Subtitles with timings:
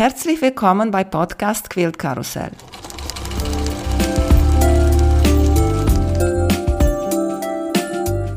[0.00, 2.52] Herzlich willkommen bei Podcast Quilt Karussell.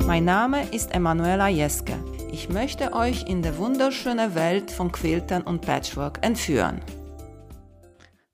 [0.05, 1.93] Mein Name ist Emanuela Jeske.
[2.33, 6.81] Ich möchte euch in die wunderschöne Welt von Quiltern und Patchwork entführen.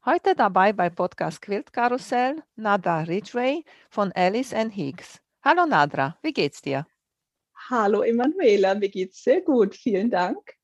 [0.05, 5.21] Heute dabei bei Podcast Quilt Karussell Nadra Ridgway von Alice and Higgs.
[5.43, 6.87] Hallo Nadra, wie geht's dir?
[7.69, 10.55] Hallo Emanuela, mir geht's sehr gut, vielen Dank.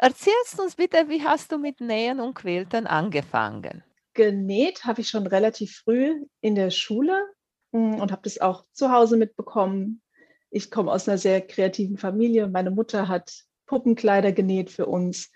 [0.00, 3.82] Erzählst uns bitte, wie hast du mit Nähen und Quilten angefangen?
[4.14, 7.26] Genäht habe ich schon relativ früh in der Schule
[7.72, 10.00] hm, und habe das auch zu Hause mitbekommen.
[10.50, 12.46] Ich komme aus einer sehr kreativen Familie.
[12.46, 15.32] Meine Mutter hat Puppenkleider genäht für uns,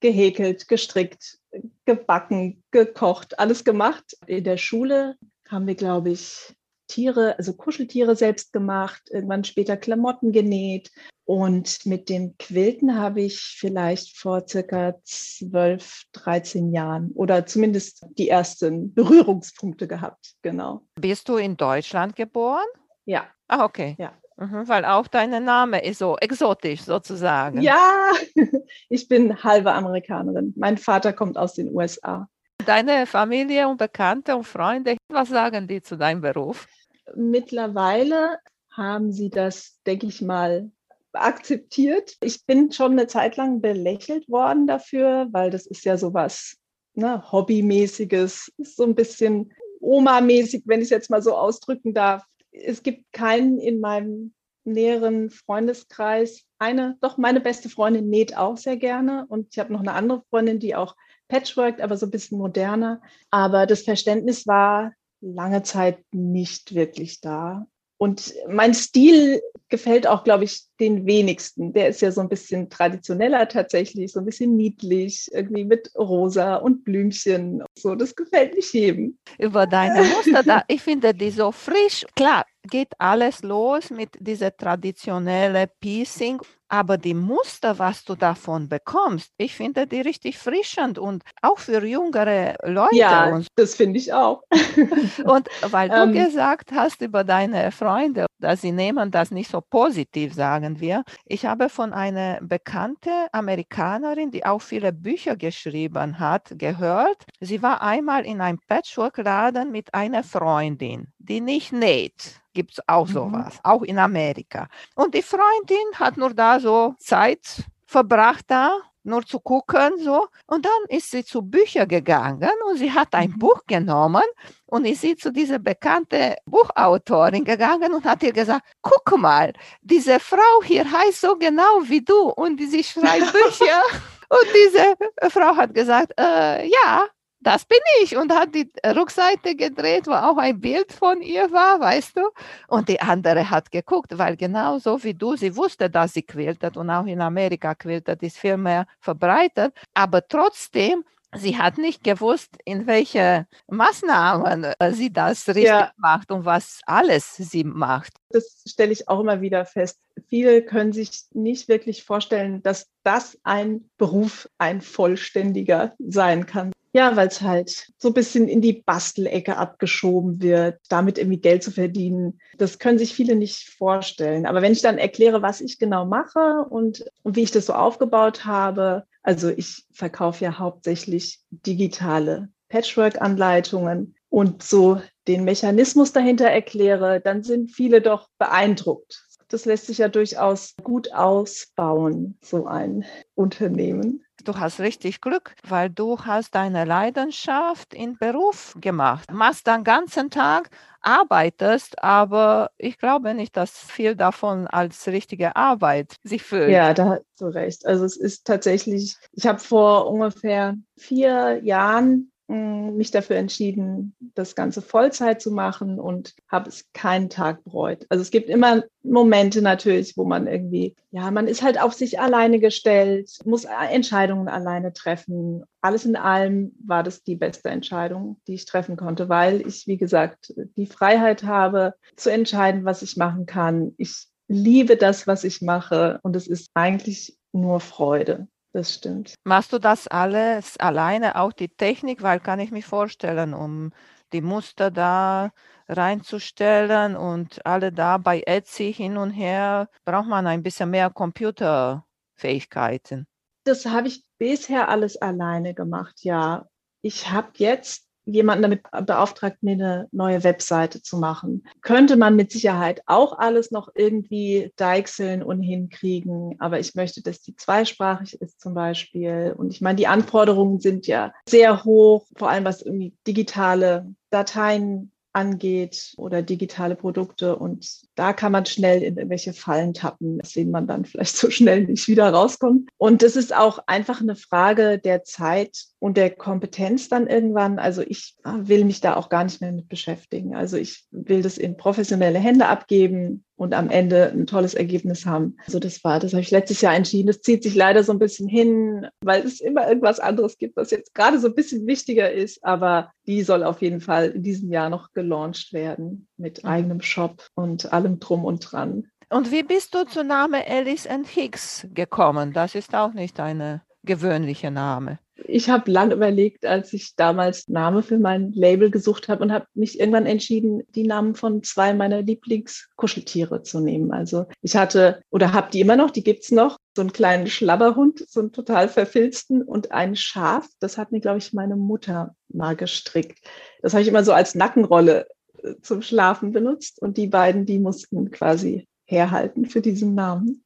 [0.00, 1.38] gehäkelt, gestrickt,
[1.84, 4.16] gebacken, gekocht, alles gemacht.
[4.26, 6.55] In der Schule haben wir, glaube ich,
[6.86, 10.90] Tiere, also Kuscheltiere selbst gemacht, irgendwann später Klamotten genäht.
[11.24, 18.28] Und mit dem Quilten habe ich vielleicht vor circa 12, 13 Jahren oder zumindest die
[18.28, 20.34] ersten Berührungspunkte gehabt.
[20.42, 20.82] Genau.
[20.94, 22.66] Bist du in Deutschland geboren?
[23.06, 23.26] Ja.
[23.48, 23.96] Ah, okay.
[23.98, 24.12] Ja.
[24.36, 27.62] Mhm, weil auch dein Name ist so exotisch sozusagen.
[27.62, 28.12] Ja,
[28.88, 30.52] ich bin halbe Amerikanerin.
[30.56, 32.28] Mein Vater kommt aus den USA.
[32.66, 36.66] Deine Familie und Bekannte und Freunde, was sagen die zu deinem Beruf?
[37.14, 38.38] Mittlerweile
[38.72, 40.72] haben sie das, denke ich mal,
[41.12, 42.16] akzeptiert.
[42.20, 46.56] Ich bin schon eine Zeit lang belächelt worden dafür, weil das ist ja sowas
[46.94, 52.24] ne, Hobbymäßiges, so ein bisschen Oma-mäßig, wenn ich es jetzt mal so ausdrücken darf.
[52.50, 56.42] Es gibt keinen in meinem näheren Freundeskreis.
[56.58, 60.24] Eine, doch meine beste Freundin näht auch sehr gerne und ich habe noch eine andere
[60.30, 60.96] Freundin, die auch
[61.28, 63.00] patchworkt, aber so ein bisschen moderner.
[63.30, 67.66] Aber das Verständnis war lange Zeit nicht wirklich da.
[67.98, 71.72] Und mein Stil gefällt auch, glaube ich, den wenigsten.
[71.72, 76.56] Der ist ja so ein bisschen traditioneller tatsächlich, so ein bisschen niedlich, irgendwie mit Rosa
[76.56, 77.62] und Blümchen.
[77.74, 79.18] So, das gefällt nicht jedem.
[79.38, 82.04] Über deine Muster, da, ich finde die so frisch.
[82.14, 89.32] Klar, geht alles los mit dieser traditionellen Piecing aber die Muster, was du davon bekommst,
[89.36, 92.96] ich finde die richtig frischend und auch für jüngere Leute.
[92.96, 94.42] Ja, das finde ich auch.
[95.24, 99.60] und weil du ähm, gesagt hast über deine Freunde, dass sie nehmen das nicht so
[99.60, 101.04] positiv, sagen wir.
[101.24, 107.24] Ich habe von einer bekannten Amerikanerin, die auch viele Bücher geschrieben hat, gehört.
[107.40, 113.06] Sie war einmal in einem Patchwork-Laden mit einer Freundin, die nicht näht gibt es auch
[113.06, 113.12] mhm.
[113.12, 113.60] sowas, mhm.
[113.62, 114.68] auch in Amerika.
[114.96, 117.42] Und die Freundin hat nur da so Zeit
[117.86, 118.70] verbracht da,
[119.04, 120.26] nur zu gucken so.
[120.46, 123.38] Und dann ist sie zu Büchern gegangen und sie hat ein mhm.
[123.38, 124.28] Buch genommen
[124.64, 129.52] und ist sie zu dieser bekannten Buchautorin gegangen und hat ihr gesagt, guck mal,
[129.82, 133.82] diese Frau hier heißt so genau wie du und sie schreibt Bücher.
[134.28, 137.06] und diese Frau hat gesagt, äh, ja,
[137.46, 141.78] das bin ich und hat die Rückseite gedreht, wo auch ein Bild von ihr war,
[141.78, 142.22] weißt du?
[142.66, 146.90] Und die andere hat geguckt, weil genauso wie du, sie wusste, dass sie quiltet und
[146.90, 151.04] auch in Amerika quiltet, ist viel mehr verbreitet, aber trotzdem
[151.36, 155.92] sie hat nicht gewusst, in welche Maßnahmen äh, sie das richtig ja.
[155.98, 158.12] macht und was alles sie macht.
[158.30, 160.00] Das stelle ich auch immer wieder fest.
[160.28, 166.72] Viele können sich nicht wirklich vorstellen, dass das ein Beruf, ein vollständiger sein kann.
[166.96, 171.62] Ja, weil es halt so ein bisschen in die Bastelecke abgeschoben wird, damit irgendwie Geld
[171.62, 172.40] zu verdienen.
[172.56, 174.46] Das können sich viele nicht vorstellen.
[174.46, 177.74] Aber wenn ich dann erkläre, was ich genau mache und, und wie ich das so
[177.74, 187.20] aufgebaut habe, also ich verkaufe ja hauptsächlich digitale Patchwork-Anleitungen und so den Mechanismus dahinter erkläre,
[187.20, 189.22] dann sind viele doch beeindruckt.
[189.48, 195.90] Das lässt sich ja durchaus gut ausbauen, so ein Unternehmen du hast richtig Glück, weil
[195.90, 199.32] du hast deine Leidenschaft in Beruf gemacht.
[199.32, 200.70] Machst den ganzen Tag,
[201.00, 206.72] arbeitest, aber ich glaube nicht, dass viel davon als richtige Arbeit sich fühlt.
[206.72, 207.86] Ja, da hast du recht.
[207.86, 214.80] Also es ist tatsächlich, ich habe vor ungefähr vier Jahren mich dafür entschieden, das Ganze
[214.80, 218.06] Vollzeit zu machen und habe es keinen Tag bereut.
[218.08, 222.20] Also es gibt immer Momente natürlich, wo man irgendwie, ja, man ist halt auf sich
[222.20, 225.64] alleine gestellt, muss Entscheidungen alleine treffen.
[225.80, 229.96] Alles in allem war das die beste Entscheidung, die ich treffen konnte, weil ich, wie
[229.96, 233.94] gesagt, die Freiheit habe zu entscheiden, was ich machen kann.
[233.96, 238.46] Ich liebe das, was ich mache und es ist eigentlich nur Freude
[238.76, 239.34] das stimmt.
[239.44, 242.22] Machst du das alles alleine, auch die Technik?
[242.22, 243.92] Weil kann ich mich vorstellen, um
[244.32, 245.50] die Muster da
[245.88, 253.26] reinzustellen und alle da bei Etsy hin und her, braucht man ein bisschen mehr Computerfähigkeiten.
[253.64, 256.68] Das habe ich bisher alles alleine gemacht, ja.
[257.02, 261.64] Ich habe jetzt jemanden damit beauftragt, mir eine neue Webseite zu machen.
[261.80, 267.40] Könnte man mit Sicherheit auch alles noch irgendwie deichseln und hinkriegen, aber ich möchte, dass
[267.40, 269.54] die zweisprachig ist zum Beispiel.
[269.56, 275.12] Und ich meine, die Anforderungen sind ja sehr hoch, vor allem was irgendwie digitale Dateien
[275.36, 277.56] angeht oder digitale Produkte.
[277.56, 281.50] Und da kann man schnell in irgendwelche Fallen tappen, aus denen man dann vielleicht so
[281.50, 282.88] schnell nicht wieder rauskommt.
[282.96, 287.78] Und es ist auch einfach eine Frage der Zeit und der Kompetenz dann irgendwann.
[287.78, 290.56] Also ich will mich da auch gar nicht mehr mit beschäftigen.
[290.56, 295.56] Also ich will das in professionelle Hände abgeben und am Ende ein tolles Ergebnis haben.
[295.64, 297.26] Also das war, das habe ich letztes Jahr entschieden.
[297.26, 300.90] Das zieht sich leider so ein bisschen hin, weil es immer irgendwas anderes gibt, was
[300.90, 302.62] jetzt gerade so ein bisschen wichtiger ist.
[302.64, 306.68] Aber die soll auf jeden Fall in diesem Jahr noch gelauncht werden mit mhm.
[306.68, 309.06] eigenem Shop und allem drum und dran.
[309.28, 312.52] Und wie bist du zu Name Alice and Hicks gekommen?
[312.52, 318.02] Das ist auch nicht eine gewöhnliche Name ich habe lang überlegt, als ich damals Name
[318.02, 322.22] für mein Label gesucht habe und habe mich irgendwann entschieden, die Namen von zwei meiner
[322.22, 324.12] Lieblingskuscheltiere zu nehmen.
[324.12, 328.24] Also ich hatte oder habe die immer noch, die gibt's noch, so einen kleinen Schlabberhund,
[328.28, 330.66] so einen total verfilzten und ein Schaf.
[330.80, 333.38] Das hat mir, glaube ich, meine Mutter mal gestrickt.
[333.82, 335.26] Das habe ich immer so als Nackenrolle
[335.62, 340.64] äh, zum Schlafen benutzt und die beiden, die mussten quasi herhalten für diesen Namen.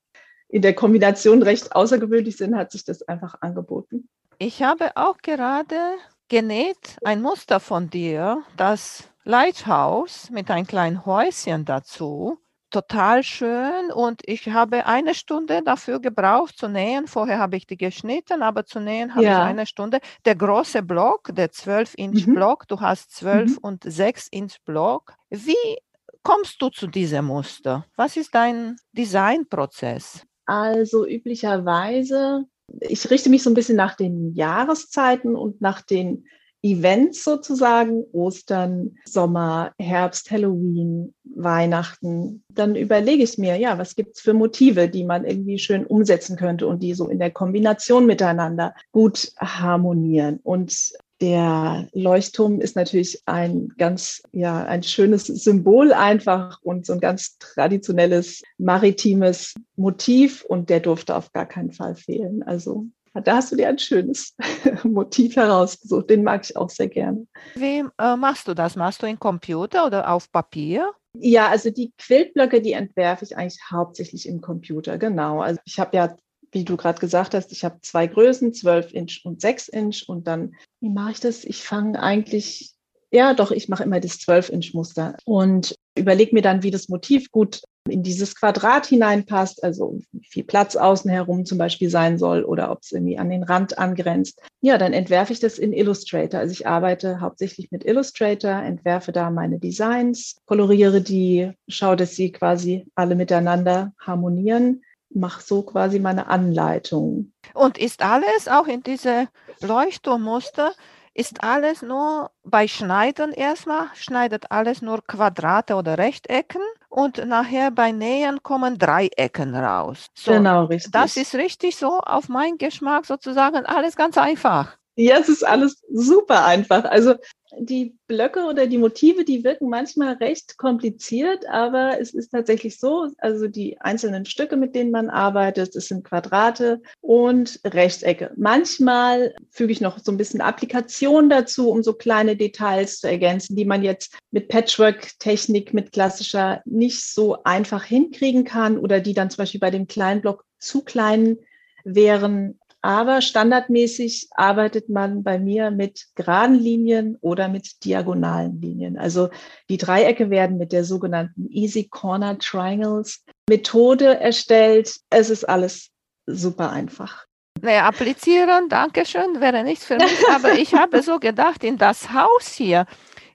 [0.49, 4.09] In der Kombination recht außergewöhnlich sind, hat sich das einfach angeboten.
[4.43, 5.99] Ich habe auch gerade
[6.31, 12.39] genäht ein Muster von dir, das Lighthouse mit einem kleinen Häuschen dazu.
[12.71, 17.07] Total schön und ich habe eine Stunde dafür gebraucht zu nähen.
[17.07, 19.43] Vorher habe ich die geschnitten, aber zu nähen habe ja.
[19.43, 20.01] ich eine Stunde.
[20.25, 22.67] Der große Block, der 12-Inch-Block, mhm.
[22.69, 23.59] du hast 12 mhm.
[23.61, 25.13] und 6-Inch-Block.
[25.29, 25.77] Wie
[26.23, 27.85] kommst du zu diesem Muster?
[27.95, 30.25] Was ist dein Designprozess?
[30.47, 32.47] Also üblicherweise
[32.81, 36.25] ich richte mich so ein bisschen nach den Jahreszeiten und nach den
[36.63, 44.21] Events sozusagen, Ostern, Sommer, Herbst, Halloween, Weihnachten, dann überlege ich mir, ja, was gibt es
[44.21, 48.75] für Motive, die man irgendwie schön umsetzen könnte und die so in der Kombination miteinander
[48.93, 50.39] gut harmonieren.
[50.43, 57.01] Und der Leuchtturm ist natürlich ein ganz, ja, ein schönes Symbol einfach und so ein
[57.01, 62.43] ganz traditionelles maritimes Motiv und der durfte auf gar keinen Fall fehlen.
[62.43, 64.35] Also da hast du dir ein schönes
[64.85, 66.09] Motiv herausgesucht.
[66.09, 67.27] Den mag ich auch sehr gerne.
[67.55, 68.77] Wie äh, machst du das?
[68.77, 70.91] Machst du in Computer oder auf Papier?
[71.19, 75.41] Ja, also die Quiltblöcke, die entwerfe ich eigentlich hauptsächlich im Computer, genau.
[75.41, 76.17] Also ich habe ja
[76.53, 80.05] wie du gerade gesagt hast, ich habe zwei Größen, 12 Inch und 6 Inch.
[80.09, 81.45] Und dann, wie mache ich das?
[81.45, 82.73] Ich fange eigentlich,
[83.11, 86.89] ja doch, ich mache immer das 12 Inch Muster und überlege mir dann, wie das
[86.89, 92.19] Motiv gut in dieses Quadrat hineinpasst, also wie viel Platz außen herum zum Beispiel sein
[92.19, 94.41] soll oder ob es irgendwie an den Rand angrenzt.
[94.61, 96.41] Ja, dann entwerfe ich das in Illustrator.
[96.41, 102.33] Also ich arbeite hauptsächlich mit Illustrator, entwerfe da meine Designs, koloriere die, schaue, dass sie
[102.33, 107.33] quasi alle miteinander harmonieren mache so quasi meine Anleitung.
[107.55, 109.29] Und ist alles auch in diese
[109.61, 110.73] Leuchtturmmuster,
[111.15, 117.93] ist alles nur bei Schneiden erstmal, schneidet alles nur Quadrate oder Rechtecken und nachher bei
[117.93, 120.07] Nähen kommen Dreiecken raus.
[120.15, 120.93] So, genau, richtig.
[120.93, 124.77] Das ist richtig so auf meinen Geschmack sozusagen alles ganz einfach.
[124.97, 126.85] Ja, es ist alles super einfach.
[126.85, 127.15] Also
[127.59, 133.09] die Blöcke oder die Motive, die wirken manchmal recht kompliziert, aber es ist tatsächlich so,
[133.19, 138.33] also die einzelnen Stücke, mit denen man arbeitet, das sind Quadrate und Rechtecke.
[138.37, 143.57] Manchmal füge ich noch so ein bisschen Applikation dazu, um so kleine Details zu ergänzen,
[143.57, 149.31] die man jetzt mit Patchwork-Technik, mit klassischer nicht so einfach hinkriegen kann oder die dann
[149.31, 151.39] zum Beispiel bei dem kleinen Block zu klein
[151.85, 152.60] wären.
[152.83, 158.99] Aber standardmäßig arbeitet man bei mir mit geraden Linien oder mit diagonalen Linien.
[158.99, 159.29] Also
[159.69, 164.97] die Dreiecke werden mit der sogenannten Easy Corner Triangles Methode erstellt.
[165.11, 165.91] Es ist alles
[166.27, 167.27] super einfach.
[167.61, 170.29] Naja, applizieren, danke schön, wäre nichts für mich.
[170.31, 172.87] Aber ich habe so gedacht, in das Haus hier,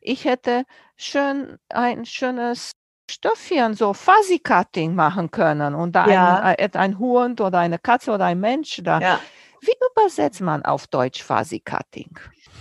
[0.01, 0.63] ich hätte
[0.97, 2.71] schön ein schönes
[3.09, 6.39] Stoffchen, so Fuzzy Cutting machen können und da ja.
[6.39, 8.99] ein, äh, ein, Hund oder eine Katze oder ein Mensch da.
[8.99, 9.19] Ja.
[9.61, 12.19] Wie übersetzt man auf Deutsch Fuzzy Cutting?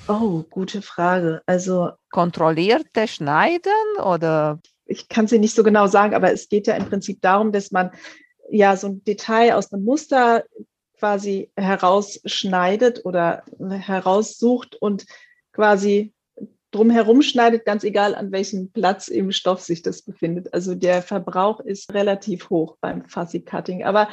[0.09, 1.43] Oh, gute Frage.
[1.47, 3.73] Also kontrollierte Schneiden
[4.03, 4.61] oder?
[4.87, 7.71] Ich kann sie nicht so genau sagen, aber es geht ja im Prinzip darum, dass
[7.71, 7.91] man
[8.51, 10.45] ja so ein Detail aus einem Muster
[10.99, 15.07] quasi herausschneidet oder heraussucht und
[15.53, 16.14] quasi
[16.75, 20.53] drumherum schneidet, ganz egal an welchem Platz im Stoff sich das befindet.
[20.53, 23.85] Also der Verbrauch ist relativ hoch beim Fuzzy Cutting.
[23.85, 24.09] Aber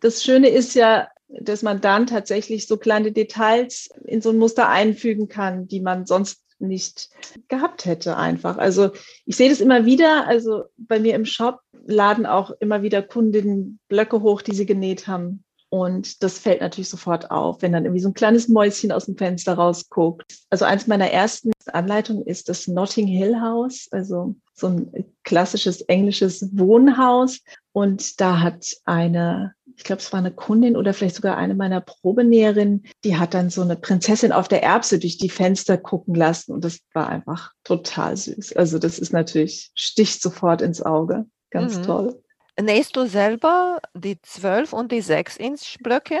[0.00, 4.68] das Schöne ist ja, dass man dann tatsächlich so kleine Details in so ein Muster
[4.68, 7.08] einfügen kann, die man sonst nicht
[7.48, 8.58] gehabt hätte einfach.
[8.58, 8.90] Also
[9.24, 10.26] ich sehe das immer wieder.
[10.26, 15.06] Also bei mir im Shop laden auch immer wieder Kundinnen Blöcke hoch, die sie genäht
[15.06, 15.44] haben.
[15.72, 19.16] Und das fällt natürlich sofort auf, wenn dann irgendwie so ein kleines Mäuschen aus dem
[19.16, 20.40] Fenster rausguckt.
[20.50, 24.92] Also eins meiner ersten Anleitungen ist das Notting Hill House, also so ein
[25.24, 27.40] klassisches englisches Wohnhaus.
[27.72, 31.80] Und da hat eine, ich glaube, es war eine Kundin oder vielleicht sogar eine meiner
[31.80, 36.52] Probenäherinnen, die hat dann so eine Prinzessin auf der Erbse durch die Fenster gucken lassen.
[36.52, 38.56] Und das war einfach total süß.
[38.56, 41.24] Also das ist natürlich, sticht sofort ins Auge.
[41.48, 41.82] Ganz mhm.
[41.84, 42.22] toll.
[42.62, 46.20] Nähst du selber die 12 und die 6 Inch Blöcke?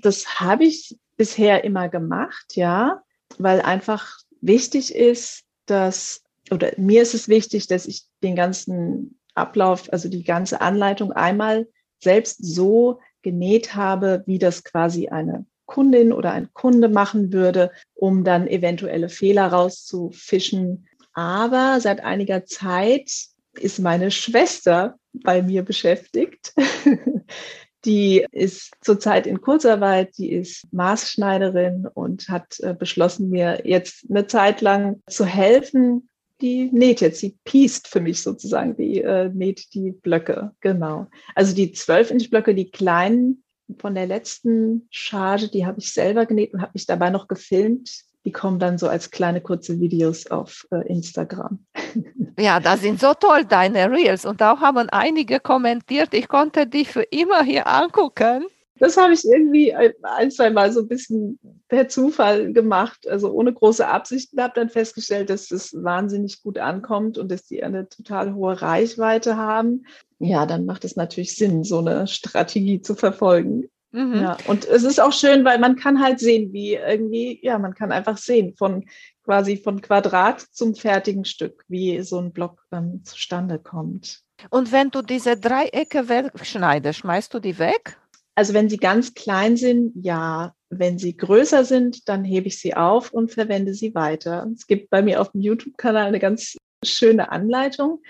[0.00, 3.02] Das habe ich bisher immer gemacht, ja,
[3.38, 9.92] weil einfach wichtig ist, dass, oder mir ist es wichtig, dass ich den ganzen Ablauf,
[9.92, 11.66] also die ganze Anleitung einmal
[11.98, 18.22] selbst so genäht habe, wie das quasi eine Kundin oder ein Kunde machen würde, um
[18.22, 20.86] dann eventuelle Fehler rauszufischen.
[21.14, 23.10] Aber seit einiger Zeit
[23.54, 26.54] ist meine Schwester bei mir beschäftigt.
[27.86, 34.26] Die ist zurzeit in Kurzarbeit, die ist Maßschneiderin und hat äh, beschlossen, mir jetzt eine
[34.26, 36.10] Zeit lang zu helfen.
[36.42, 41.06] Die näht jetzt, sie piest für mich sozusagen, die äh, näht die Blöcke, genau.
[41.34, 43.44] Also die 12-Inch-Blöcke, die kleinen
[43.78, 48.04] von der letzten Charge, die habe ich selber genäht und habe mich dabei noch gefilmt
[48.24, 51.64] die kommen dann so als kleine kurze Videos auf äh, Instagram.
[52.38, 54.24] Ja, das sind so toll, deine Reels.
[54.24, 58.46] Und auch haben einige kommentiert, ich konnte dich für immer hier angucken.
[58.78, 63.52] Das habe ich irgendwie ein, zwei Mal so ein bisschen per Zufall gemacht, also ohne
[63.52, 68.34] große Absichten, habe dann festgestellt, dass es wahnsinnig gut ankommt und dass die eine total
[68.34, 69.84] hohe Reichweite haben.
[70.18, 73.68] Ja, dann macht es natürlich Sinn, so eine Strategie zu verfolgen.
[73.92, 74.14] Mhm.
[74.14, 77.74] Ja, und es ist auch schön, weil man kann halt sehen, wie irgendwie, ja, man
[77.74, 78.84] kann einfach sehen, von
[79.24, 84.20] quasi von Quadrat zum fertigen Stück, wie so ein Block ähm, zustande kommt.
[84.48, 87.98] Und wenn du diese Dreiecke wegschneidest, schmeißt du die weg?
[88.34, 90.54] Also wenn sie ganz klein sind, ja.
[90.72, 94.48] Wenn sie größer sind, dann hebe ich sie auf und verwende sie weiter.
[94.54, 98.02] Es gibt bei mir auf dem YouTube-Kanal eine ganz schöne Anleitung.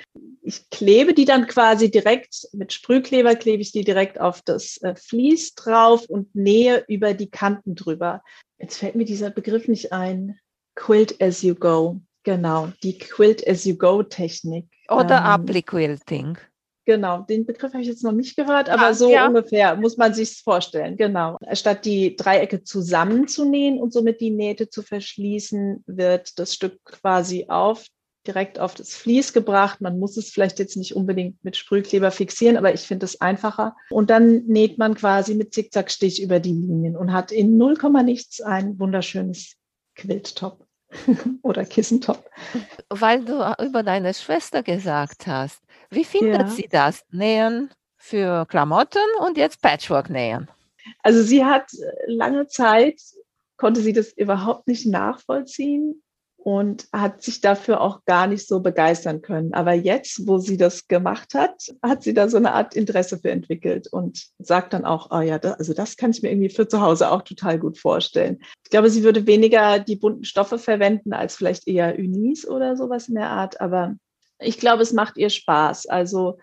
[0.43, 4.95] Ich klebe die dann quasi direkt mit Sprühkleber, klebe ich die direkt auf das äh,
[4.95, 8.23] Vlies drauf und nähe über die Kanten drüber.
[8.59, 10.39] Jetzt fällt mir dieser Begriff nicht ein.
[10.75, 12.01] Quilt as you go.
[12.23, 14.67] Genau, die Quilt as you go Technik.
[14.89, 16.39] Oder ähm, Appliquilting.
[16.87, 19.29] Genau, den Begriff habe ich jetzt noch nicht gehört, aber ja, so ja.
[19.29, 20.97] ungefähr muss man sich vorstellen.
[20.97, 21.37] Genau.
[21.53, 27.87] Statt die Dreiecke zusammenzunähen und somit die Nähte zu verschließen, wird das Stück quasi auf
[28.27, 29.81] direkt auf das Vlies gebracht.
[29.81, 33.77] Man muss es vielleicht jetzt nicht unbedingt mit Sprühkleber fixieren, aber ich finde es einfacher.
[33.91, 38.41] Und dann näht man quasi mit Zickzackstich über die Linien und hat in 0, nichts
[38.41, 39.57] ein wunderschönes
[39.97, 40.67] Quilttop
[41.43, 42.29] oder Kissentop.
[42.89, 45.61] Weil du über deine Schwester gesagt hast,
[45.91, 46.49] wie findet ja.
[46.49, 47.03] sie das?
[47.11, 50.49] Nähen für Klamotten und jetzt Patchwork nähen.
[51.03, 51.71] Also sie hat
[52.07, 53.01] lange Zeit,
[53.57, 56.03] konnte sie das überhaupt nicht nachvollziehen
[56.43, 59.53] und hat sich dafür auch gar nicht so begeistern können.
[59.53, 63.31] Aber jetzt, wo sie das gemacht hat, hat sie da so eine Art Interesse für
[63.31, 66.67] entwickelt und sagt dann auch, oh ja, das, also das kann ich mir irgendwie für
[66.67, 68.39] zu Hause auch total gut vorstellen.
[68.65, 73.09] Ich glaube, sie würde weniger die bunten Stoffe verwenden als vielleicht eher Unis oder sowas
[73.09, 73.61] in der Art.
[73.61, 73.97] Aber
[74.39, 75.87] ich glaube, es macht ihr Spaß.
[75.87, 76.39] Also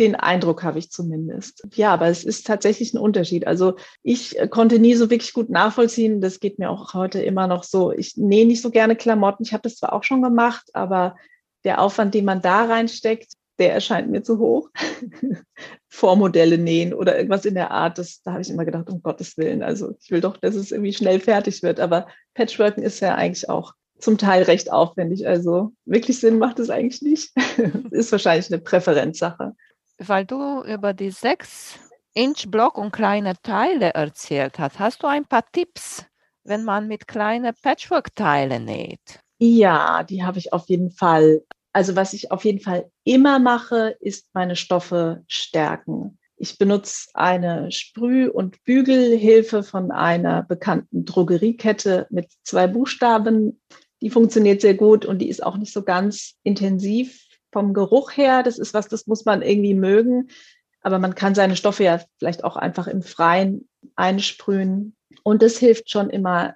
[0.00, 1.62] den Eindruck habe ich zumindest.
[1.74, 3.46] Ja, aber es ist tatsächlich ein Unterschied.
[3.46, 6.20] Also ich äh, konnte nie so wirklich gut nachvollziehen.
[6.20, 7.92] Das geht mir auch heute immer noch so.
[7.92, 9.44] Ich nähe nicht so gerne Klamotten.
[9.44, 11.16] Ich habe das zwar auch schon gemacht, aber
[11.64, 14.70] der Aufwand, den man da reinsteckt, der erscheint mir zu hoch.
[15.88, 19.36] Vormodelle nähen oder irgendwas in der Art, das, da habe ich immer gedacht, um Gottes
[19.38, 19.62] Willen.
[19.62, 21.78] Also ich will doch, dass es irgendwie schnell fertig wird.
[21.78, 25.28] Aber Patchworken ist ja eigentlich auch zum Teil recht aufwendig.
[25.28, 27.30] Also wirklich Sinn macht es eigentlich nicht.
[27.92, 29.54] ist wahrscheinlich eine Präferenzsache
[29.98, 36.04] weil du über die 6-Inch-Block und kleine Teile erzählt hast, hast du ein paar Tipps,
[36.44, 39.20] wenn man mit kleinen Patchwork-Teilen näht?
[39.38, 41.42] Ja, die habe ich auf jeden Fall.
[41.72, 46.18] Also was ich auf jeden Fall immer mache, ist meine Stoffe stärken.
[46.36, 53.60] Ich benutze eine Sprüh- und Bügelhilfe von einer bekannten Drogeriekette mit zwei Buchstaben.
[54.00, 57.24] Die funktioniert sehr gut und die ist auch nicht so ganz intensiv
[57.54, 60.28] vom Geruch her, das ist was, das muss man irgendwie mögen.
[60.82, 64.94] Aber man kann seine Stoffe ja vielleicht auch einfach im Freien einsprühen.
[65.22, 66.54] Und das hilft schon immer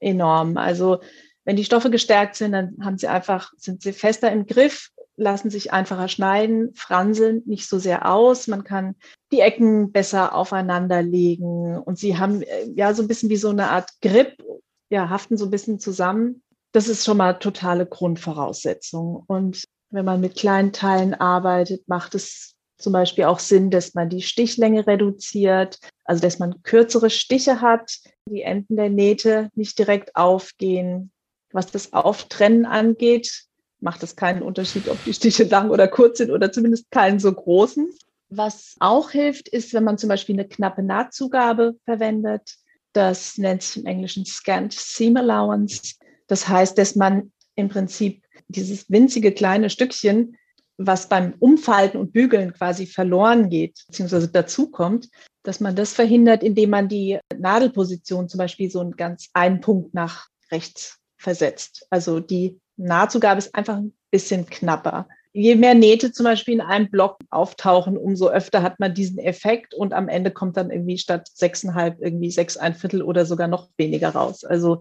[0.00, 0.56] enorm.
[0.56, 0.98] Also
[1.44, 5.50] wenn die Stoffe gestärkt sind, dann haben sie einfach, sind sie fester im Griff lassen
[5.50, 8.46] sich einfacher schneiden, franseln nicht so sehr aus.
[8.46, 8.94] Man kann
[9.32, 13.50] die Ecken besser aufeinander legen und sie haben äh, ja so ein bisschen wie so
[13.50, 14.42] eine Art Grip,
[14.90, 16.42] ja, haften so ein bisschen zusammen.
[16.72, 19.24] Das ist schon mal totale Grundvoraussetzung.
[19.26, 24.08] Und wenn man mit kleinen Teilen arbeitet, macht es zum Beispiel auch Sinn, dass man
[24.08, 27.98] die Stichlänge reduziert, also dass man kürzere Stiche hat,
[28.30, 31.10] die Enden der Nähte nicht direkt aufgehen.
[31.50, 33.44] Was das Auftrennen angeht,
[33.80, 37.32] macht es keinen Unterschied, ob die Stiche lang oder kurz sind oder zumindest keinen so
[37.32, 37.90] großen.
[38.30, 42.56] Was auch hilft, ist, wenn man zum Beispiel eine knappe Nahtzugabe verwendet.
[42.92, 45.94] Das nennt sich im Englischen Scant Seam Allowance.
[46.26, 50.36] Das heißt, dass man im Prinzip dieses winzige kleine Stückchen,
[50.78, 55.08] was beim Umfalten und Bügeln quasi verloren geht, beziehungsweise dazukommt,
[55.42, 59.94] dass man das verhindert, indem man die Nadelposition zum Beispiel so einen ganz einen Punkt
[59.94, 61.86] nach rechts versetzt.
[61.90, 65.08] Also die Nahtzugabe ist einfach ein bisschen knapper.
[65.32, 69.74] Je mehr Nähte zum Beispiel in einem Block auftauchen, umso öfter hat man diesen Effekt
[69.74, 73.68] und am Ende kommt dann irgendwie statt sechseinhalb irgendwie sechs ein Viertel oder sogar noch
[73.76, 74.44] weniger raus.
[74.44, 74.80] Also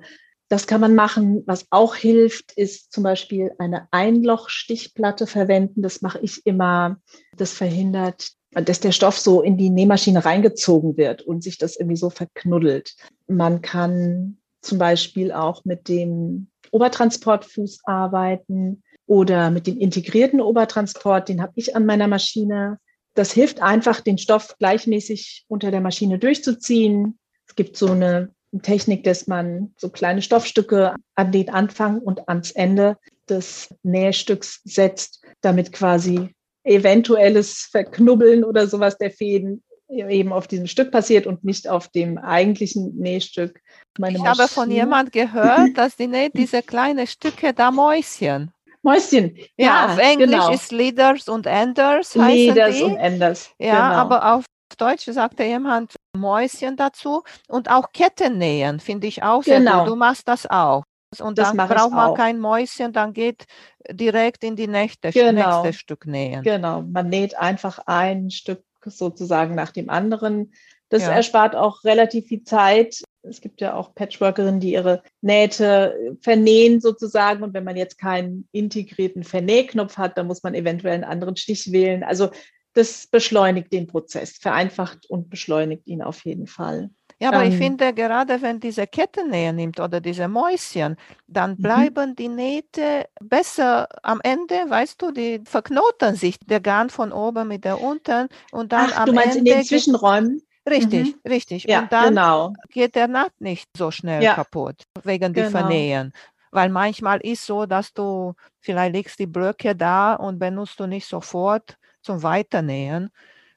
[0.49, 1.43] das kann man machen.
[1.45, 5.81] Was auch hilft, ist zum Beispiel eine Einlochstichplatte verwenden.
[5.81, 6.97] Das mache ich immer.
[7.35, 11.97] Das verhindert, dass der Stoff so in die Nähmaschine reingezogen wird und sich das irgendwie
[11.97, 12.95] so verknuddelt.
[13.27, 21.29] Man kann zum Beispiel auch mit dem Obertransportfuß arbeiten oder mit dem integrierten Obertransport.
[21.29, 22.79] Den habe ich an meiner Maschine.
[23.15, 27.19] Das hilft einfach, den Stoff gleichmäßig unter der Maschine durchzuziehen.
[27.47, 32.51] Es gibt so eine Technik, dass man so kleine Stoffstücke an den Anfang und ans
[32.51, 32.97] Ende
[33.29, 36.29] des Nähstücks setzt, damit quasi
[36.63, 42.17] eventuelles Verknubbeln oder sowas der Fäden eben auf diesem Stück passiert und nicht auf dem
[42.17, 43.61] eigentlichen Nähstück.
[43.97, 44.43] Meine ich Maschine.
[44.43, 48.51] habe von jemand gehört, dass die näht diese kleinen Stücke da Mäuschen.
[48.81, 50.51] Mäuschen, ja, ja auf Englisch genau.
[50.51, 52.15] ist Leaders und Enders.
[52.15, 53.49] Leaders und Enders.
[53.59, 54.01] Ja, genau.
[54.01, 54.45] aber auf
[54.77, 59.79] Deutsch sagte jemand Mäuschen dazu und auch Kettennähen finde ich auch sehr genau.
[59.79, 59.89] gut.
[59.89, 60.83] Du machst das auch.
[61.19, 63.45] Und das dann braucht man kein Mäuschen, dann geht
[63.89, 65.63] direkt in die nächste, genau.
[65.63, 66.43] nächste Stück nähen.
[66.43, 70.51] Genau, man näht einfach ein Stück sozusagen nach dem anderen.
[70.89, 71.11] Das ja.
[71.11, 73.03] erspart auch relativ viel Zeit.
[73.23, 77.43] Es gibt ja auch Patchworkerinnen, die ihre Nähte vernähen sozusagen.
[77.43, 81.71] Und wenn man jetzt keinen integrierten Vernähknopf hat, dann muss man eventuell einen anderen Stich
[81.71, 82.03] wählen.
[82.03, 82.29] Also
[82.77, 86.91] das beschleunigt den Prozess, vereinfacht und beschleunigt ihn auf jeden Fall.
[87.19, 91.61] Ja, aber ähm, ich finde, gerade wenn diese Kettennähe nimmt oder diese Mäuschen, dann mhm.
[91.63, 97.47] bleiben die Nähte besser am Ende, weißt du, die verknoten sich, der Garn von oben
[97.47, 100.43] mit der unten und dann Ach, am du meinst Ende in den Zwischenräumen?
[100.69, 101.31] Richtig, mhm.
[101.31, 101.63] richtig.
[101.63, 102.53] Ja, und dann genau.
[102.69, 104.35] geht der Naht nicht so schnell ja.
[104.35, 105.47] kaputt wegen genau.
[105.47, 106.13] die Vernähen.
[106.51, 111.07] Weil manchmal ist so, dass du vielleicht legst die Blöcke da und benutzt du nicht
[111.07, 113.09] sofort zum Weiternähen.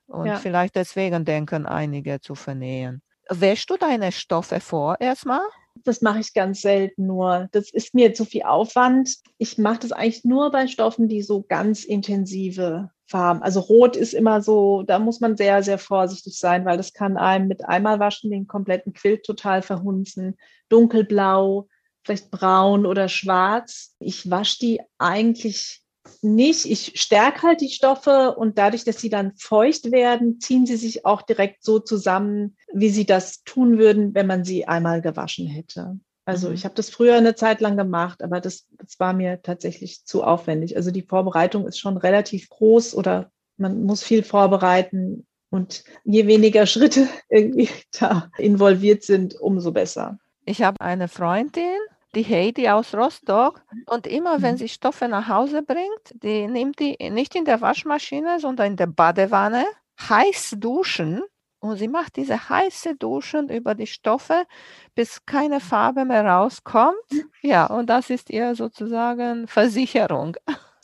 [0.07, 0.37] Und ja.
[0.37, 3.01] vielleicht deswegen denken einige zu vernähen.
[3.29, 5.43] Wäschst du deine Stoffe vor erstmal?
[5.85, 7.49] Das mache ich ganz selten nur.
[7.53, 9.15] Das ist mir zu viel Aufwand.
[9.39, 13.41] Ich mache das eigentlich nur bei Stoffen, die so ganz intensive Farben.
[13.41, 17.17] Also Rot ist immer so, da muss man sehr, sehr vorsichtig sein, weil das kann
[17.17, 20.37] einem mit einmal waschen den kompletten Quilt total verhunzen.
[20.69, 21.69] Dunkelblau,
[22.05, 23.95] vielleicht braun oder schwarz.
[24.01, 25.85] Ich wasche die eigentlich
[26.23, 26.67] nicht.
[26.67, 31.05] Ich stärke halt die Stoffe und dadurch, dass sie dann feucht werden, ziehen sie sich
[31.05, 35.99] auch direkt so zusammen, wie sie das tun würden, wenn man sie einmal gewaschen hätte.
[36.25, 36.55] Also mhm.
[36.55, 40.23] ich habe das früher eine Zeit lang gemacht, aber das, das war mir tatsächlich zu
[40.23, 40.77] aufwendig.
[40.77, 46.67] Also die Vorbereitung ist schon relativ groß oder man muss viel vorbereiten und je weniger
[46.67, 50.19] Schritte irgendwie da involviert sind, umso besser.
[50.45, 51.79] Ich habe eine Freundin,
[52.15, 53.63] die Heidi aus Rostock.
[53.87, 54.59] Und immer wenn mhm.
[54.59, 58.87] sie Stoffe nach Hause bringt, die nimmt die nicht in der Waschmaschine, sondern in der
[58.87, 59.65] Badewanne,
[60.09, 61.23] heiß duschen.
[61.61, 64.47] Und sie macht diese heiße Duschen über die Stoffe,
[64.95, 66.97] bis keine Farbe mehr rauskommt.
[67.43, 70.37] Ja, und das ist ihr sozusagen Versicherung.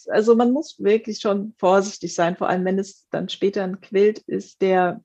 [0.09, 4.19] Also man muss wirklich schon vorsichtig sein, vor allem wenn es dann später ein Quilt
[4.21, 5.01] ist, der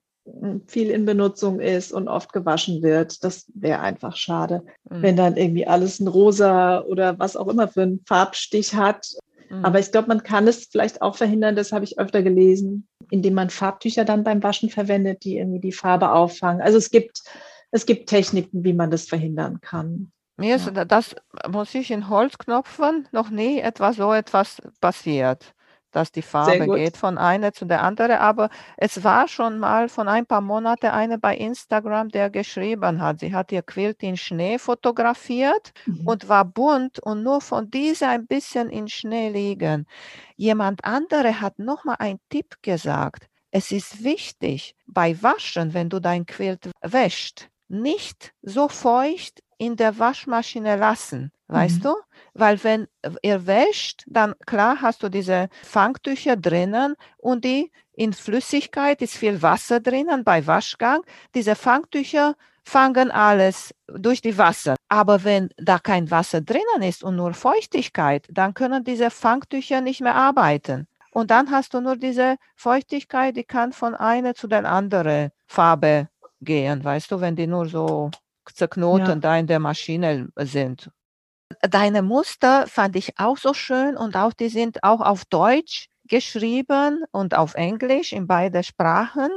[0.66, 3.24] viel in Benutzung ist und oft gewaschen wird.
[3.24, 5.02] Das wäre einfach schade, mhm.
[5.02, 9.08] wenn dann irgendwie alles ein rosa oder was auch immer für einen Farbstich hat.
[9.50, 9.64] Mhm.
[9.64, 13.34] Aber ich glaube, man kann es vielleicht auch verhindern, das habe ich öfter gelesen, indem
[13.34, 16.62] man Farbtücher dann beim Waschen verwendet, die irgendwie die Farbe auffangen.
[16.62, 17.22] Also es gibt,
[17.70, 20.12] es gibt Techniken, wie man das verhindern kann.
[20.36, 20.84] Mir ist ja.
[20.84, 21.14] das,
[21.48, 25.54] muss ich in Holzknopfen noch nie etwas so etwas passiert.
[25.92, 28.16] Dass die Farbe geht von einer zu der anderen.
[28.16, 33.20] Aber es war schon mal von ein paar Monaten eine bei Instagram, der geschrieben hat,
[33.20, 36.06] sie hat ihr Quilt in Schnee fotografiert mhm.
[36.06, 39.86] und war bunt und nur von dieser ein bisschen in Schnee liegen.
[40.36, 43.26] Jemand andere hat nochmal einen Tipp gesagt.
[43.50, 49.96] Es ist wichtig bei Waschen, wenn du dein Quilt wäschst, nicht so feucht in der
[49.96, 51.82] Waschmaschine lassen, weißt mhm.
[51.82, 51.94] du?
[52.34, 52.88] Weil wenn
[53.22, 59.40] ihr wäscht, dann klar hast du diese Fangtücher drinnen und die in Flüssigkeit ist viel
[59.40, 61.02] Wasser drinnen bei Waschgang.
[61.36, 64.74] Diese Fangtücher fangen alles durch die Wasser.
[64.88, 70.00] Aber wenn da kein Wasser drinnen ist und nur Feuchtigkeit, dann können diese Fangtücher nicht
[70.00, 70.88] mehr arbeiten.
[71.12, 76.08] Und dann hast du nur diese Feuchtigkeit, die kann von einer zu der anderen Farbe
[76.40, 78.10] gehen, weißt du, wenn die nur so
[78.50, 79.14] zerknoten ja.
[79.16, 80.90] da in der Maschine sind.
[81.60, 87.04] Deine Muster fand ich auch so schön und auch die sind auch auf Deutsch geschrieben
[87.10, 89.30] und auf Englisch in beide Sprachen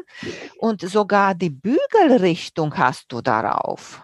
[0.58, 4.02] und sogar die Bügelrichtung hast du darauf.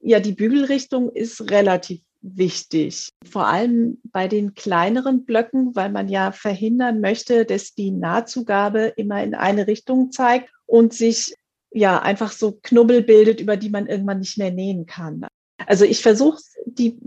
[0.00, 6.32] Ja, die Bügelrichtung ist relativ wichtig, vor allem bei den kleineren Blöcken, weil man ja
[6.32, 11.34] verhindern möchte, dass die Nahtzugabe immer in eine Richtung zeigt und sich
[11.70, 15.26] ja einfach so Knubbel bildet, über die man irgendwann nicht mehr nähen kann.
[15.66, 16.98] Also ich versuche die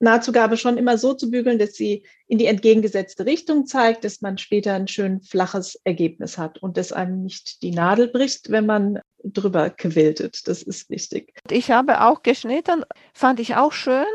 [0.00, 4.38] Nahtzugabe schon immer so zu bügeln, dass sie in die entgegengesetzte Richtung zeigt, dass man
[4.38, 9.00] später ein schön flaches Ergebnis hat und dass einem nicht die Nadel bricht, wenn man
[9.24, 10.46] drüber quiltet.
[10.46, 11.32] Das ist wichtig.
[11.50, 14.06] Ich habe auch geschnitten, fand ich auch schön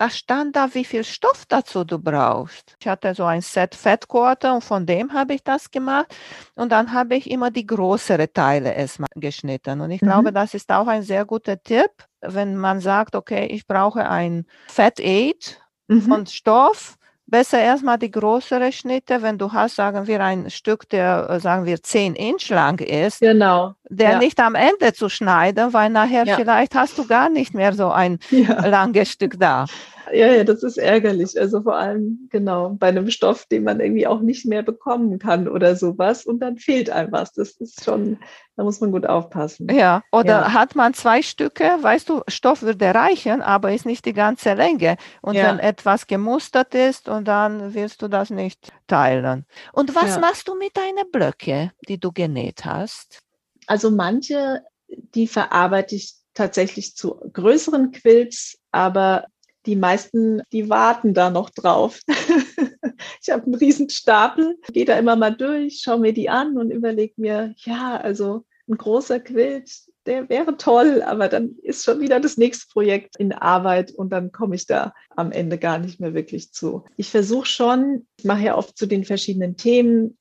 [0.00, 2.74] da stand da, wie viel Stoff dazu du brauchst.
[2.80, 6.06] Ich hatte so ein Set Fettquarter und von dem habe ich das gemacht.
[6.54, 9.82] Und dann habe ich immer die größeren Teile erstmal geschnitten.
[9.82, 10.06] Und ich mhm.
[10.06, 11.90] glaube, das ist auch ein sehr guter Tipp,
[12.22, 16.00] wenn man sagt, okay, ich brauche ein Fett Aid mhm.
[16.00, 21.28] von Stoff besser erstmal die größere Schnitte, wenn du hast, sagen wir, ein Stück, der,
[21.28, 23.74] äh, sagen wir, 10 Inch lang ist, genau.
[23.90, 24.18] Der ja.
[24.18, 26.36] nicht am Ende zu schneiden, weil nachher ja.
[26.36, 28.66] vielleicht hast du gar nicht mehr so ein ja.
[28.66, 29.66] langes Stück da
[30.12, 31.38] ja, ja, das ist ärgerlich.
[31.38, 35.48] Also vor allem, genau, bei einem Stoff, den man irgendwie auch nicht mehr bekommen kann
[35.48, 37.32] oder sowas und dann fehlt einem was.
[37.32, 38.18] Das ist schon,
[38.56, 39.68] da muss man gut aufpassen.
[39.70, 40.52] Ja, oder ja.
[40.52, 44.96] hat man zwei Stücke, weißt du, Stoff würde reichen, aber ist nicht die ganze Länge.
[45.22, 45.48] Und ja.
[45.48, 49.44] wenn etwas gemustert ist und dann wirst du das nicht teilen.
[49.72, 50.20] Und was ja.
[50.20, 53.22] machst du mit deinen Blöcke, die du genäht hast?
[53.66, 59.26] Also manche, die verarbeite ich tatsächlich zu größeren Quilts, aber
[59.66, 62.00] die meisten, die warten da noch drauf.
[63.22, 66.70] ich habe einen riesen Stapel, gehe da immer mal durch, schaue mir die an und
[66.70, 69.70] überlege mir, ja, also ein großer Quilt,
[70.06, 74.32] der wäre toll, aber dann ist schon wieder das nächste Projekt in Arbeit und dann
[74.32, 76.84] komme ich da am Ende gar nicht mehr wirklich zu.
[76.96, 80.16] Ich versuche schon, ich mache ja oft zu den verschiedenen Themen,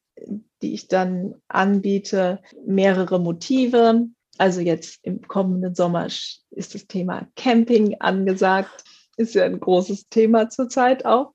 [0.61, 4.07] die ich dann anbiete, mehrere Motive.
[4.37, 8.83] Also jetzt im kommenden Sommer ist das Thema Camping angesagt
[9.19, 11.33] ist ja ein großes Thema zurzeit auch.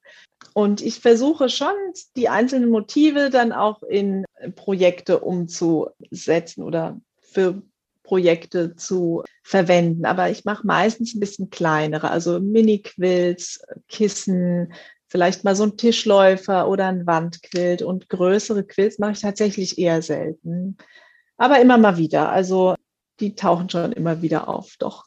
[0.55, 1.75] Und ich versuche schon,
[2.17, 4.25] die einzelnen Motive dann auch in
[4.57, 7.63] Projekte umzusetzen oder für
[8.03, 10.07] Projekte zu verwenden.
[10.07, 14.73] Aber ich mache meistens ein bisschen kleinere, also Mini-Quilts, Kissen,
[15.15, 17.83] vielleicht mal so ein Tischläufer oder ein Wandquilt.
[17.83, 20.77] Und größere Quilts mache ich tatsächlich eher selten.
[21.37, 22.31] Aber immer mal wieder.
[22.31, 22.75] Also
[23.21, 25.05] die tauchen schon immer wieder auf, doch.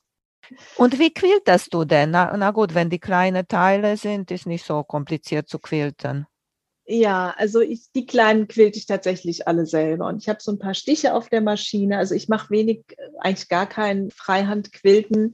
[0.78, 2.12] Und wie quiltest du denn?
[2.12, 6.26] Na, na gut, wenn die kleinen Teile sind, ist nicht so kompliziert zu quilten.
[6.86, 10.08] Ja, also ich, die kleinen quilte ich tatsächlich alle selber.
[10.08, 11.98] Und ich habe so ein paar Stiche auf der Maschine.
[11.98, 12.86] Also ich mache wenig,
[13.20, 15.34] eigentlich gar kein Freihandquilten,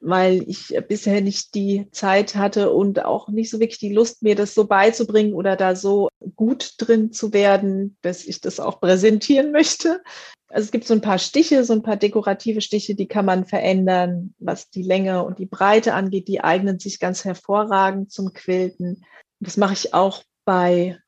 [0.00, 4.34] weil ich bisher nicht die Zeit hatte und auch nicht so wirklich die Lust, mir
[4.34, 9.52] das so beizubringen oder da so gut drin zu werden, dass ich das auch präsentieren
[9.52, 10.02] möchte.
[10.48, 13.44] Also es gibt so ein paar Stiche, so ein paar dekorative Stiche, die kann man
[13.44, 16.26] verändern, was die Länge und die Breite angeht.
[16.26, 19.04] Die eignen sich ganz hervorragend zum Quilten.
[19.38, 20.98] Das mache ich auch bei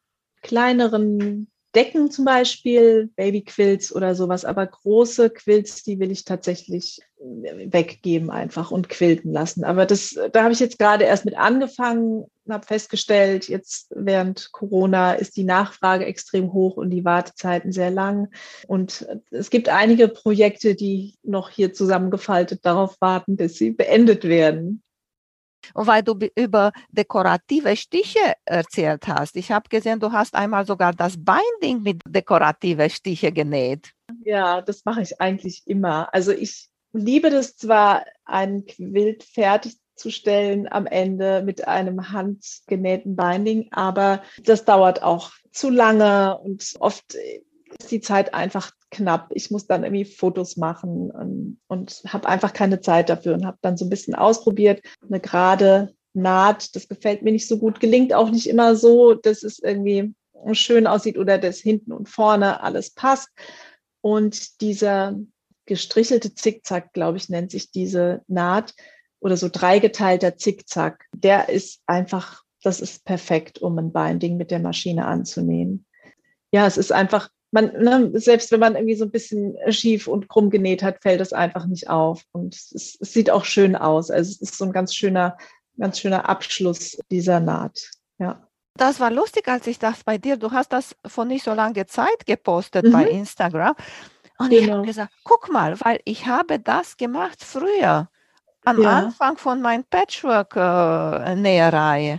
[0.43, 7.73] kleineren Decken zum Beispiel, Babyquilts oder sowas, aber große Quilts, die will ich tatsächlich äh,
[7.73, 9.65] weggeben einfach und quilten lassen.
[9.65, 15.15] Aber das, da habe ich jetzt gerade erst mit angefangen, habe festgestellt, jetzt während Corona
[15.15, 18.29] ist die Nachfrage extrem hoch und die Wartezeiten sehr lang.
[18.67, 24.83] Und es gibt einige Projekte, die noch hier zusammengefaltet darauf warten, bis sie beendet werden.
[25.75, 30.93] Und weil du über dekorative Stiche erzählt hast, ich habe gesehen, du hast einmal sogar
[30.93, 33.93] das Binding mit dekorative Stiche genäht.
[34.25, 36.13] Ja, das mache ich eigentlich immer.
[36.13, 44.23] Also ich liebe das zwar, ein Quilt fertigzustellen am Ende mit einem handgenähten Binding, aber
[44.43, 47.17] das dauert auch zu lange und oft
[47.83, 49.31] ist die Zeit einfach knapp.
[49.35, 53.59] Ich muss dann irgendwie Fotos machen und, und habe einfach keine Zeit dafür und habe
[53.61, 58.13] dann so ein bisschen ausprobiert, eine gerade Naht, das gefällt mir nicht so gut, gelingt
[58.13, 60.15] auch nicht immer so, dass es irgendwie
[60.53, 63.31] schön aussieht oder dass hinten und vorne alles passt.
[64.03, 65.17] Und dieser
[65.67, 68.75] gestrichelte Zickzack, glaube ich, nennt sich diese Naht
[69.21, 74.59] oder so dreigeteilter Zickzack, der ist einfach, das ist perfekt, um ein Binding mit der
[74.59, 75.87] Maschine anzunehmen.
[76.53, 80.29] Ja, es ist einfach, man, ne, selbst wenn man irgendwie so ein bisschen schief und
[80.29, 82.25] krumm genäht hat, fällt es einfach nicht auf.
[82.33, 84.11] Und es, es sieht auch schön aus.
[84.11, 85.37] Also es ist so ein ganz schöner,
[85.79, 87.91] ganz schöner Abschluss dieser Naht.
[88.19, 88.47] Ja.
[88.75, 91.87] Das war lustig, als ich das bei dir, du hast das vor nicht so langer
[91.87, 92.93] Zeit gepostet mhm.
[92.93, 93.75] bei Instagram.
[94.39, 94.63] Und genau.
[94.63, 98.09] ich habe gesagt, guck mal, weil ich habe das gemacht früher,
[98.65, 98.99] am ja.
[98.99, 102.15] Anfang von meiner Patchwork-Näherreihe.
[102.15, 102.19] Äh,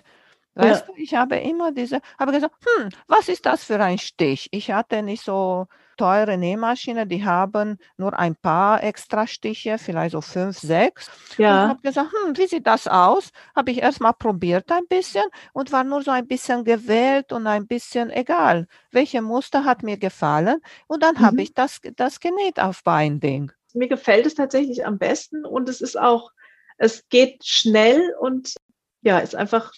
[0.56, 0.94] weißt ja.
[0.94, 4.50] du, ich habe immer diese, habe gesagt, hm, was ist das für ein Stich?
[4.52, 10.22] Ich hatte nicht so teure Nähmaschine, die haben nur ein paar extra Stiche, vielleicht so
[10.22, 11.10] fünf, sechs.
[11.38, 11.64] Ja.
[11.64, 13.30] Und habe gesagt, hm, wie sieht das aus?
[13.56, 17.48] Habe ich erst mal probiert ein bisschen und war nur so ein bisschen gewählt und
[17.48, 20.60] ein bisschen egal, welche Muster hat mir gefallen.
[20.88, 21.22] Und dann mhm.
[21.22, 23.52] habe ich das, das genäht auf Binding.
[23.74, 26.32] Mir gefällt es tatsächlich am besten und es ist auch,
[26.78, 28.56] es geht schnell und
[29.02, 29.74] ja, ist einfach,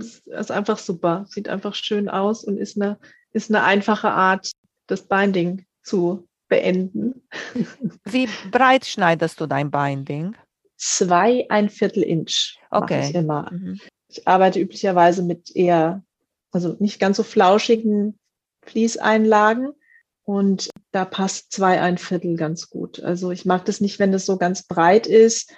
[0.00, 1.26] ist einfach super.
[1.28, 2.98] Sieht einfach schön aus und ist eine,
[3.32, 4.52] ist eine einfache Art,
[4.86, 7.22] das Binding zu beenden.
[8.04, 10.36] Wie breit schneidest du dein Binding?
[10.76, 12.58] Zwei, ein Viertel Inch.
[12.70, 13.08] Okay.
[13.08, 13.50] Ich immer.
[13.52, 13.78] Mhm.
[14.08, 16.02] Ich arbeite üblicherweise mit eher,
[16.50, 18.18] also nicht ganz so flauschigen
[18.66, 19.72] Fließeinlagen.
[20.24, 23.00] Und da passt zwei, ein Viertel ganz gut.
[23.00, 25.52] Also ich mag das nicht, wenn das so ganz breit ist.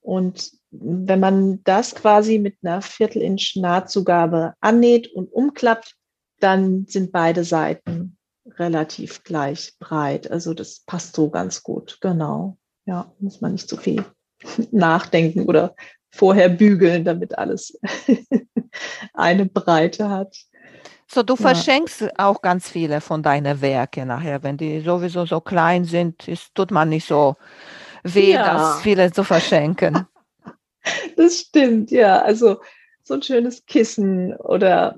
[0.00, 5.94] Und wenn man das quasi mit einer Viertel-Inch Nahtzugabe annäht und umklappt,
[6.40, 8.16] dann sind beide Seiten
[8.56, 10.30] relativ gleich breit.
[10.30, 11.98] Also das passt so ganz gut.
[12.00, 12.58] Genau.
[12.86, 14.04] Ja, muss man nicht zu so viel
[14.70, 15.74] nachdenken oder
[16.10, 17.78] vorher bügeln, damit alles
[19.14, 20.36] eine Breite hat.
[21.10, 21.40] So, du ja.
[21.40, 24.42] verschenkst auch ganz viele von deinen Werken nachher.
[24.42, 27.36] Wenn die sowieso so klein sind, ist, tut man nicht so
[28.02, 28.54] weh, ja.
[28.54, 30.06] das viele zu verschenken.
[31.18, 32.22] Das stimmt, ja.
[32.22, 32.60] Also
[33.02, 34.96] so ein schönes Kissen oder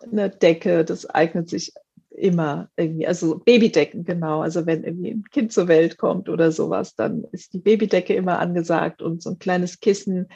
[0.00, 1.74] eine Decke, das eignet sich
[2.08, 4.40] immer irgendwie, also Babydecken, genau.
[4.40, 8.38] Also wenn irgendwie ein Kind zur Welt kommt oder sowas, dann ist die Babydecke immer
[8.38, 10.28] angesagt und so ein kleines Kissen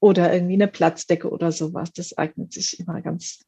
[0.00, 1.92] oder irgendwie eine Platzdecke oder sowas.
[1.92, 3.44] Das eignet sich immer ganz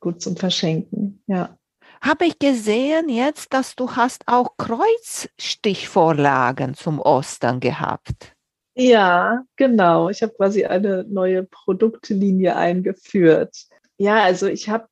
[0.00, 1.58] gut zum Verschenken, ja.
[2.00, 8.31] Habe ich gesehen jetzt, dass du hast auch Kreuzstichvorlagen zum Ostern gehabt.
[8.74, 10.08] Ja, genau.
[10.08, 13.66] Ich habe quasi eine neue Produktlinie eingeführt.
[13.98, 14.88] Ja, also ich habe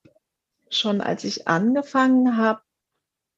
[0.71, 2.61] schon als ich angefangen habe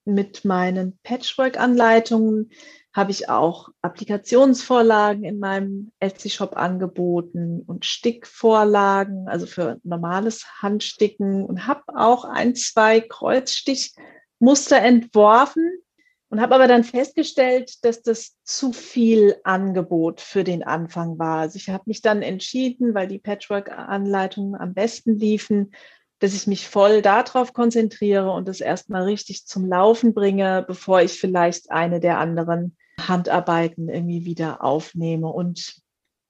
[0.05, 2.51] mit meinen Patchwork-Anleitungen,
[2.93, 11.67] habe ich auch Applikationsvorlagen in meinem Etsy-Shop angeboten und Stickvorlagen, also für normales Handsticken und
[11.67, 15.83] habe auch ein, zwei Kreuzstichmuster entworfen
[16.33, 21.41] und habe aber dann festgestellt, dass das zu viel Angebot für den Anfang war.
[21.41, 25.75] Also ich habe mich dann entschieden, weil die Patchwork-Anleitungen am besten liefen,
[26.21, 31.21] dass ich mich voll darauf konzentriere und das erstmal richtig zum Laufen bringe, bevor ich
[31.21, 35.29] vielleicht eine der anderen Handarbeiten irgendwie wieder aufnehme.
[35.29, 35.82] Und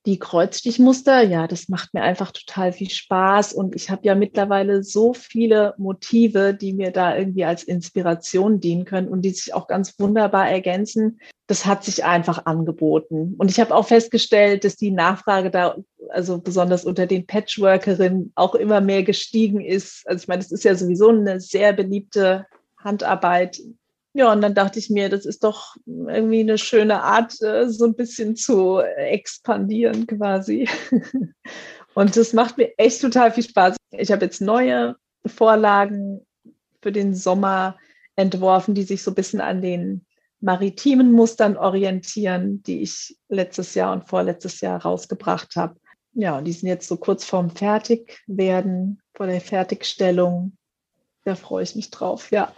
[0.07, 3.53] die Kreuzstichmuster, ja, das macht mir einfach total viel Spaß.
[3.53, 8.85] Und ich habe ja mittlerweile so viele Motive, die mir da irgendwie als Inspiration dienen
[8.85, 11.21] können und die sich auch ganz wunderbar ergänzen.
[11.47, 13.35] Das hat sich einfach angeboten.
[13.39, 15.77] Und ich habe auch festgestellt, dass die Nachfrage da,
[16.09, 20.03] also besonders unter den Patchworkerinnen, auch immer mehr gestiegen ist.
[20.09, 23.61] Also ich meine, das ist ja sowieso eine sehr beliebte Handarbeit
[24.15, 27.87] ja, und dann dachte ich mir, das ist doch irgendwie eine schöne Art, äh, so
[27.87, 30.69] ein bisschen zu expandieren quasi.
[31.95, 33.77] Und das macht mir echt total viel Spaß.
[33.91, 34.97] Ich habe jetzt neue
[35.27, 36.27] Vorlagen
[36.81, 37.77] für den Sommer
[38.17, 40.07] entworfen, die sich so ein bisschen an den
[40.41, 45.77] maritimen Mustern orientieren, die ich letztes Jahr und vorletztes Jahr rausgebracht habe.
[46.15, 50.57] Ja, und die sind jetzt so kurz vorm Fertigwerden, vor der Fertigstellung.
[51.25, 52.53] Da freue ich mich drauf, ja.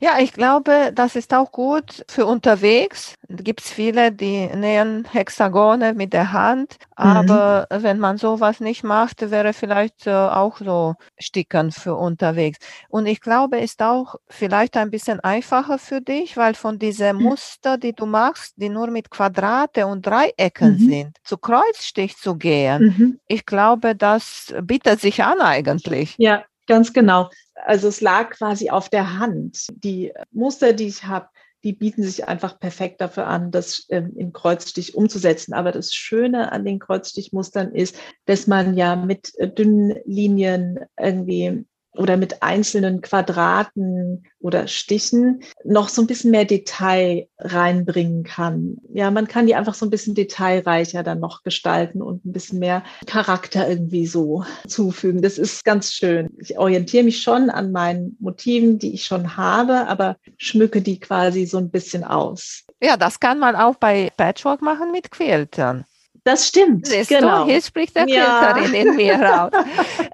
[0.00, 3.14] Ja, ich glaube, das ist auch gut für unterwegs.
[3.28, 7.82] Gibt es viele, die nähen Hexagone mit der Hand, aber mhm.
[7.82, 12.58] wenn man sowas nicht macht, wäre vielleicht äh, auch so Stickern für unterwegs.
[12.88, 17.22] Und ich glaube, ist auch vielleicht ein bisschen einfacher für dich, weil von diesen mhm.
[17.24, 20.88] Muster, die du machst, die nur mit Quadrate und Dreiecken mhm.
[20.90, 23.20] sind, zu Kreuzstich zu gehen, mhm.
[23.26, 26.14] ich glaube, das bietet sich an eigentlich.
[26.18, 27.30] Ja, ganz genau.
[27.54, 29.66] Also es lag quasi auf der Hand.
[29.72, 31.28] Die Muster, die ich habe,
[31.64, 35.52] die bieten sich einfach perfekt dafür an, das ähm, in Kreuzstich umzusetzen.
[35.52, 41.64] Aber das Schöne an den Kreuzstichmustern ist, dass man ja mit äh, dünnen Linien irgendwie
[41.96, 48.78] oder mit einzelnen Quadraten oder Stichen noch so ein bisschen mehr Detail reinbringen kann.
[48.92, 52.58] Ja, man kann die einfach so ein bisschen detailreicher dann noch gestalten und ein bisschen
[52.58, 55.22] mehr Charakter irgendwie so zufügen.
[55.22, 56.28] Das ist ganz schön.
[56.38, 61.46] Ich orientiere mich schon an meinen Motiven, die ich schon habe, aber schmücke die quasi
[61.46, 62.64] so ein bisschen aus.
[62.80, 65.84] Ja, das kann man auch bei Patchwork machen mit Quiltern.
[66.26, 66.88] Das stimmt.
[66.88, 67.44] Siehst genau.
[67.44, 68.52] Du, hier spricht der ja.
[68.52, 69.52] Quilterin in mir raus.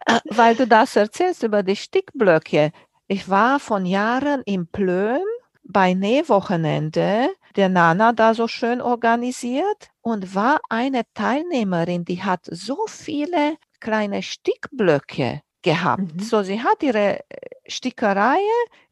[0.07, 2.71] Äh, weil du das erzählst über die Stickblöcke.
[3.09, 5.23] Ich war von Jahren im Plön
[5.65, 12.77] bei Nähwochenende, der Nana da so schön organisiert und war eine Teilnehmerin, die hat so
[12.89, 16.15] viele kleine Stickblöcke gehabt.
[16.15, 16.21] Mhm.
[16.21, 17.23] So, sie hat ihre äh,
[17.67, 18.39] Stickerei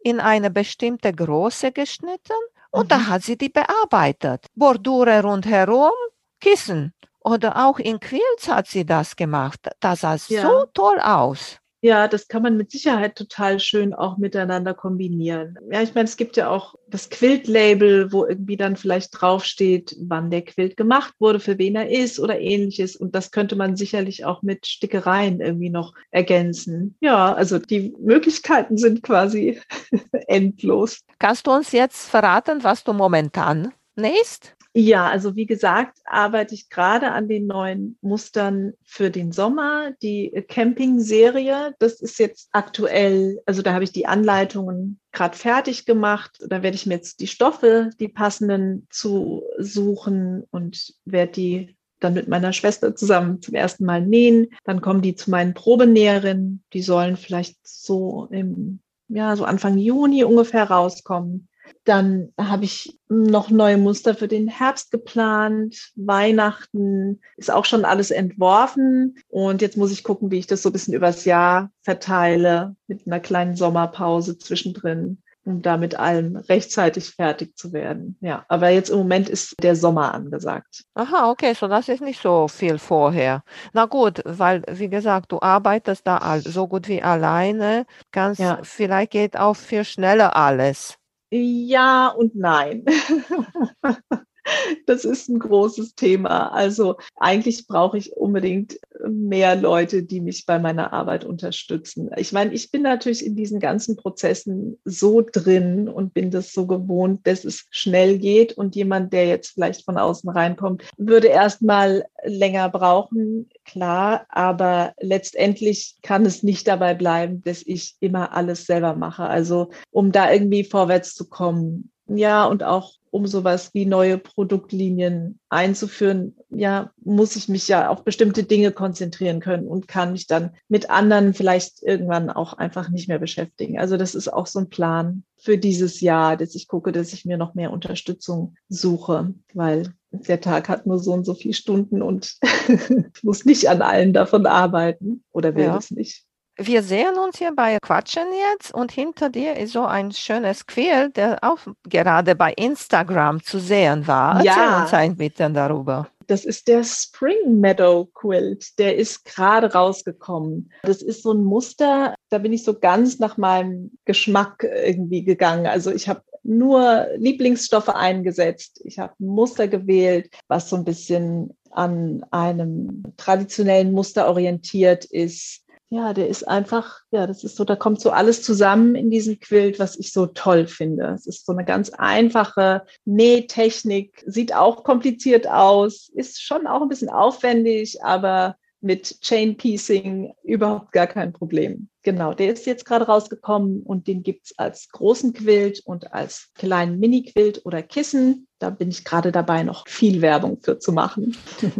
[0.02, 2.88] in eine bestimmte Größe geschnitten und mhm.
[2.88, 4.46] da hat sie die bearbeitet.
[4.54, 5.92] Bordure rundherum,
[6.40, 6.94] Kissen.
[7.22, 9.60] Oder auch in Quilts hat sie das gemacht.
[9.80, 10.42] Das sah ja.
[10.42, 11.60] so toll aus.
[11.82, 15.56] Ja, das kann man mit Sicherheit total schön auch miteinander kombinieren.
[15.72, 20.30] Ja, ich meine, es gibt ja auch das Quilt-Label, wo irgendwie dann vielleicht draufsteht, wann
[20.30, 22.96] der Quilt gemacht wurde, für wen er ist oder ähnliches.
[22.96, 26.96] Und das könnte man sicherlich auch mit Stickereien irgendwie noch ergänzen.
[27.00, 29.58] Ja, also die Möglichkeiten sind quasi
[30.26, 31.00] endlos.
[31.18, 34.54] Kannst du uns jetzt verraten, was du momentan nähst?
[34.72, 39.90] Ja, also wie gesagt, arbeite ich gerade an den neuen Mustern für den Sommer.
[40.00, 46.38] Die Camping-Serie, das ist jetzt aktuell, also da habe ich die Anleitungen gerade fertig gemacht.
[46.46, 52.14] Da werde ich mir jetzt die Stoffe, die passenden zu suchen und werde die dann
[52.14, 54.48] mit meiner Schwester zusammen zum ersten Mal nähen.
[54.64, 56.62] Dann kommen die zu meinen Probenäherinnen.
[56.72, 58.78] Die sollen vielleicht so im,
[59.08, 61.48] ja, so Anfang Juni ungefähr rauskommen.
[61.84, 65.92] Dann habe ich noch neue Muster für den Herbst geplant.
[65.96, 69.16] Weihnachten ist auch schon alles entworfen.
[69.28, 73.06] Und jetzt muss ich gucken, wie ich das so ein bisschen übers Jahr verteile mit
[73.06, 78.16] einer kleinen Sommerpause zwischendrin um da mit allem rechtzeitig fertig zu werden.
[78.20, 80.84] Ja, aber jetzt im Moment ist der Sommer angesagt.
[80.94, 83.42] Aha, okay, so das ist nicht so viel vorher.
[83.72, 88.58] Na gut, weil wie gesagt, du arbeitest da so gut wie alleine, ganz ja.
[88.62, 90.99] vielleicht geht auch viel schneller alles.
[91.32, 92.84] Ja und nein.
[94.86, 96.52] Das ist ein großes Thema.
[96.52, 102.10] Also eigentlich brauche ich unbedingt mehr Leute, die mich bei meiner Arbeit unterstützen.
[102.16, 106.66] Ich meine, ich bin natürlich in diesen ganzen Prozessen so drin und bin das so
[106.66, 111.62] gewohnt, dass es schnell geht und jemand, der jetzt vielleicht von außen reinkommt, würde erst
[111.62, 118.66] mal länger brauchen, klar, aber letztendlich kann es nicht dabei bleiben, dass ich immer alles
[118.66, 119.24] selber mache.
[119.24, 125.40] Also um da irgendwie vorwärts zu kommen, ja, und auch um sowas wie neue Produktlinien
[125.48, 130.52] einzuführen, ja, muss ich mich ja auf bestimmte Dinge konzentrieren können und kann mich dann
[130.68, 133.78] mit anderen vielleicht irgendwann auch einfach nicht mehr beschäftigen.
[133.78, 137.24] Also das ist auch so ein Plan für dieses Jahr, dass ich gucke, dass ich
[137.24, 142.02] mir noch mehr Unterstützung suche, weil der Tag hat nur so und so viele Stunden
[142.02, 142.36] und
[142.68, 145.76] ich muss nicht an allen davon arbeiten oder will ja.
[145.76, 146.26] es nicht
[146.62, 151.10] wir sehen uns hier bei Quatschen jetzt und hinter dir ist so ein schönes Quill,
[151.10, 154.44] der auch gerade bei Instagram zu sehen war.
[154.44, 154.52] Ja.
[154.52, 156.08] Erzähl uns ein bisschen darüber.
[156.26, 158.78] Das ist der Spring Meadow Quilt.
[158.78, 160.70] Der ist gerade rausgekommen.
[160.82, 165.66] Das ist so ein Muster, da bin ich so ganz nach meinem Geschmack irgendwie gegangen.
[165.66, 168.80] Also ich habe nur Lieblingsstoffe eingesetzt.
[168.84, 175.64] Ich habe ein Muster gewählt, was so ein bisschen an einem traditionellen Muster orientiert ist
[175.92, 179.40] ja, der ist einfach, ja, das ist so, da kommt so alles zusammen in diesem
[179.40, 181.06] Quilt, was ich so toll finde.
[181.16, 186.88] Es ist so eine ganz einfache Nähtechnik, sieht auch kompliziert aus, ist schon auch ein
[186.88, 191.88] bisschen aufwendig, aber mit Chain Piecing überhaupt gar kein Problem.
[192.02, 196.50] Genau, der ist jetzt gerade rausgekommen und den gibt es als großen Quilt und als
[196.54, 198.46] kleinen Mini-Quilt oder Kissen.
[198.58, 201.36] Da bin ich gerade dabei, noch viel Werbung für zu machen.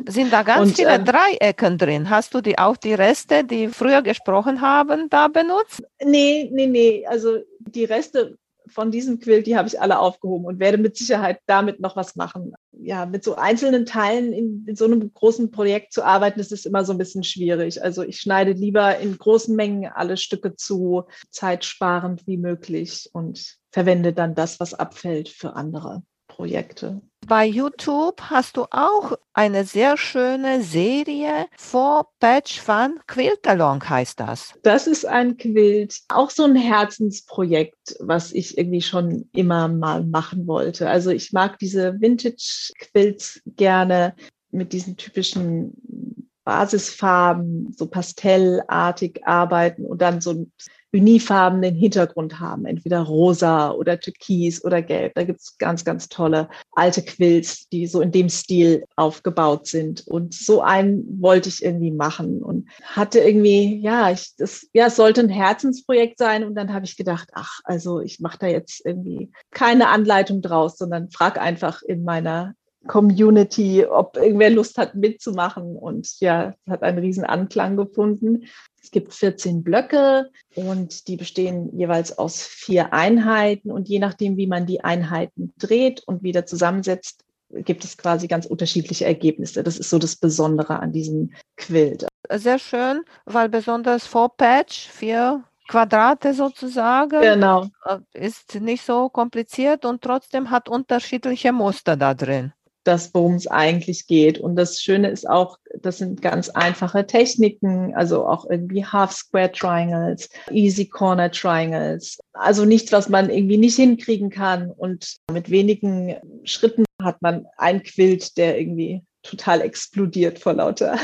[0.08, 2.10] Sind da ganz und, viele ähm, Dreiecken drin?
[2.10, 5.82] Hast du die auch die Reste, die früher gesprochen haben, da benutzt?
[6.04, 7.06] Nee, nee, nee.
[7.06, 8.36] Also die Reste
[8.70, 12.16] von diesem Quilt, die habe ich alle aufgehoben und werde mit Sicherheit damit noch was
[12.16, 12.54] machen.
[12.72, 16.66] Ja, mit so einzelnen Teilen in, in, so einem großen Projekt zu arbeiten, das ist
[16.66, 17.82] immer so ein bisschen schwierig.
[17.82, 24.12] Also ich schneide lieber in großen Mengen alle Stücke zu, zeitsparend wie möglich und verwende
[24.12, 26.02] dann das, was abfällt für andere.
[26.26, 27.02] Projekte.
[27.30, 34.54] Bei YouTube hast du auch eine sehr schöne Serie Four Patch Fun Quiltalong heißt das.
[34.64, 40.48] Das ist ein Quilt, auch so ein Herzensprojekt, was ich irgendwie schon immer mal machen
[40.48, 40.90] wollte.
[40.90, 44.16] Also ich mag diese Vintage Quilts gerne
[44.50, 50.52] mit diesen typischen Basisfarben, so pastellartig arbeiten und dann so ein
[50.92, 55.14] unifarbenen Hintergrund haben, entweder rosa oder türkis oder gelb.
[55.14, 60.06] Da gibt es ganz, ganz tolle alte Quills, die so in dem Stil aufgebaut sind.
[60.06, 65.20] Und so einen wollte ich irgendwie machen und hatte irgendwie, ja, ich, das, ja, sollte
[65.20, 66.44] ein Herzensprojekt sein.
[66.44, 70.76] Und dann habe ich gedacht, ach, also ich mache da jetzt irgendwie keine Anleitung draus,
[70.76, 72.54] sondern frag einfach in meiner
[72.86, 75.76] Community, ob irgendwer Lust hat mitzumachen.
[75.76, 78.44] Und ja, es hat einen riesen Anklang gefunden.
[78.82, 83.70] Es gibt 14 Blöcke und die bestehen jeweils aus vier Einheiten.
[83.70, 88.46] Und je nachdem, wie man die Einheiten dreht und wieder zusammensetzt, gibt es quasi ganz
[88.46, 89.62] unterschiedliche Ergebnisse.
[89.62, 92.06] Das ist so das Besondere an diesem Quilt.
[92.32, 97.20] Sehr schön, weil besonders vor Patch, vier Quadrate sozusagen.
[97.20, 97.66] Genau.
[97.84, 102.52] Äh, ist nicht so kompliziert und trotzdem hat unterschiedliche Muster da drin
[102.84, 104.38] das, worum es eigentlich geht.
[104.38, 109.52] Und das Schöne ist auch, das sind ganz einfache Techniken, also auch irgendwie Half Square
[109.52, 112.18] Triangles, Easy Corner Triangles.
[112.32, 114.70] Also nichts, was man irgendwie nicht hinkriegen kann.
[114.70, 120.98] Und mit wenigen Schritten hat man ein Quilt, der irgendwie total explodiert vor lauter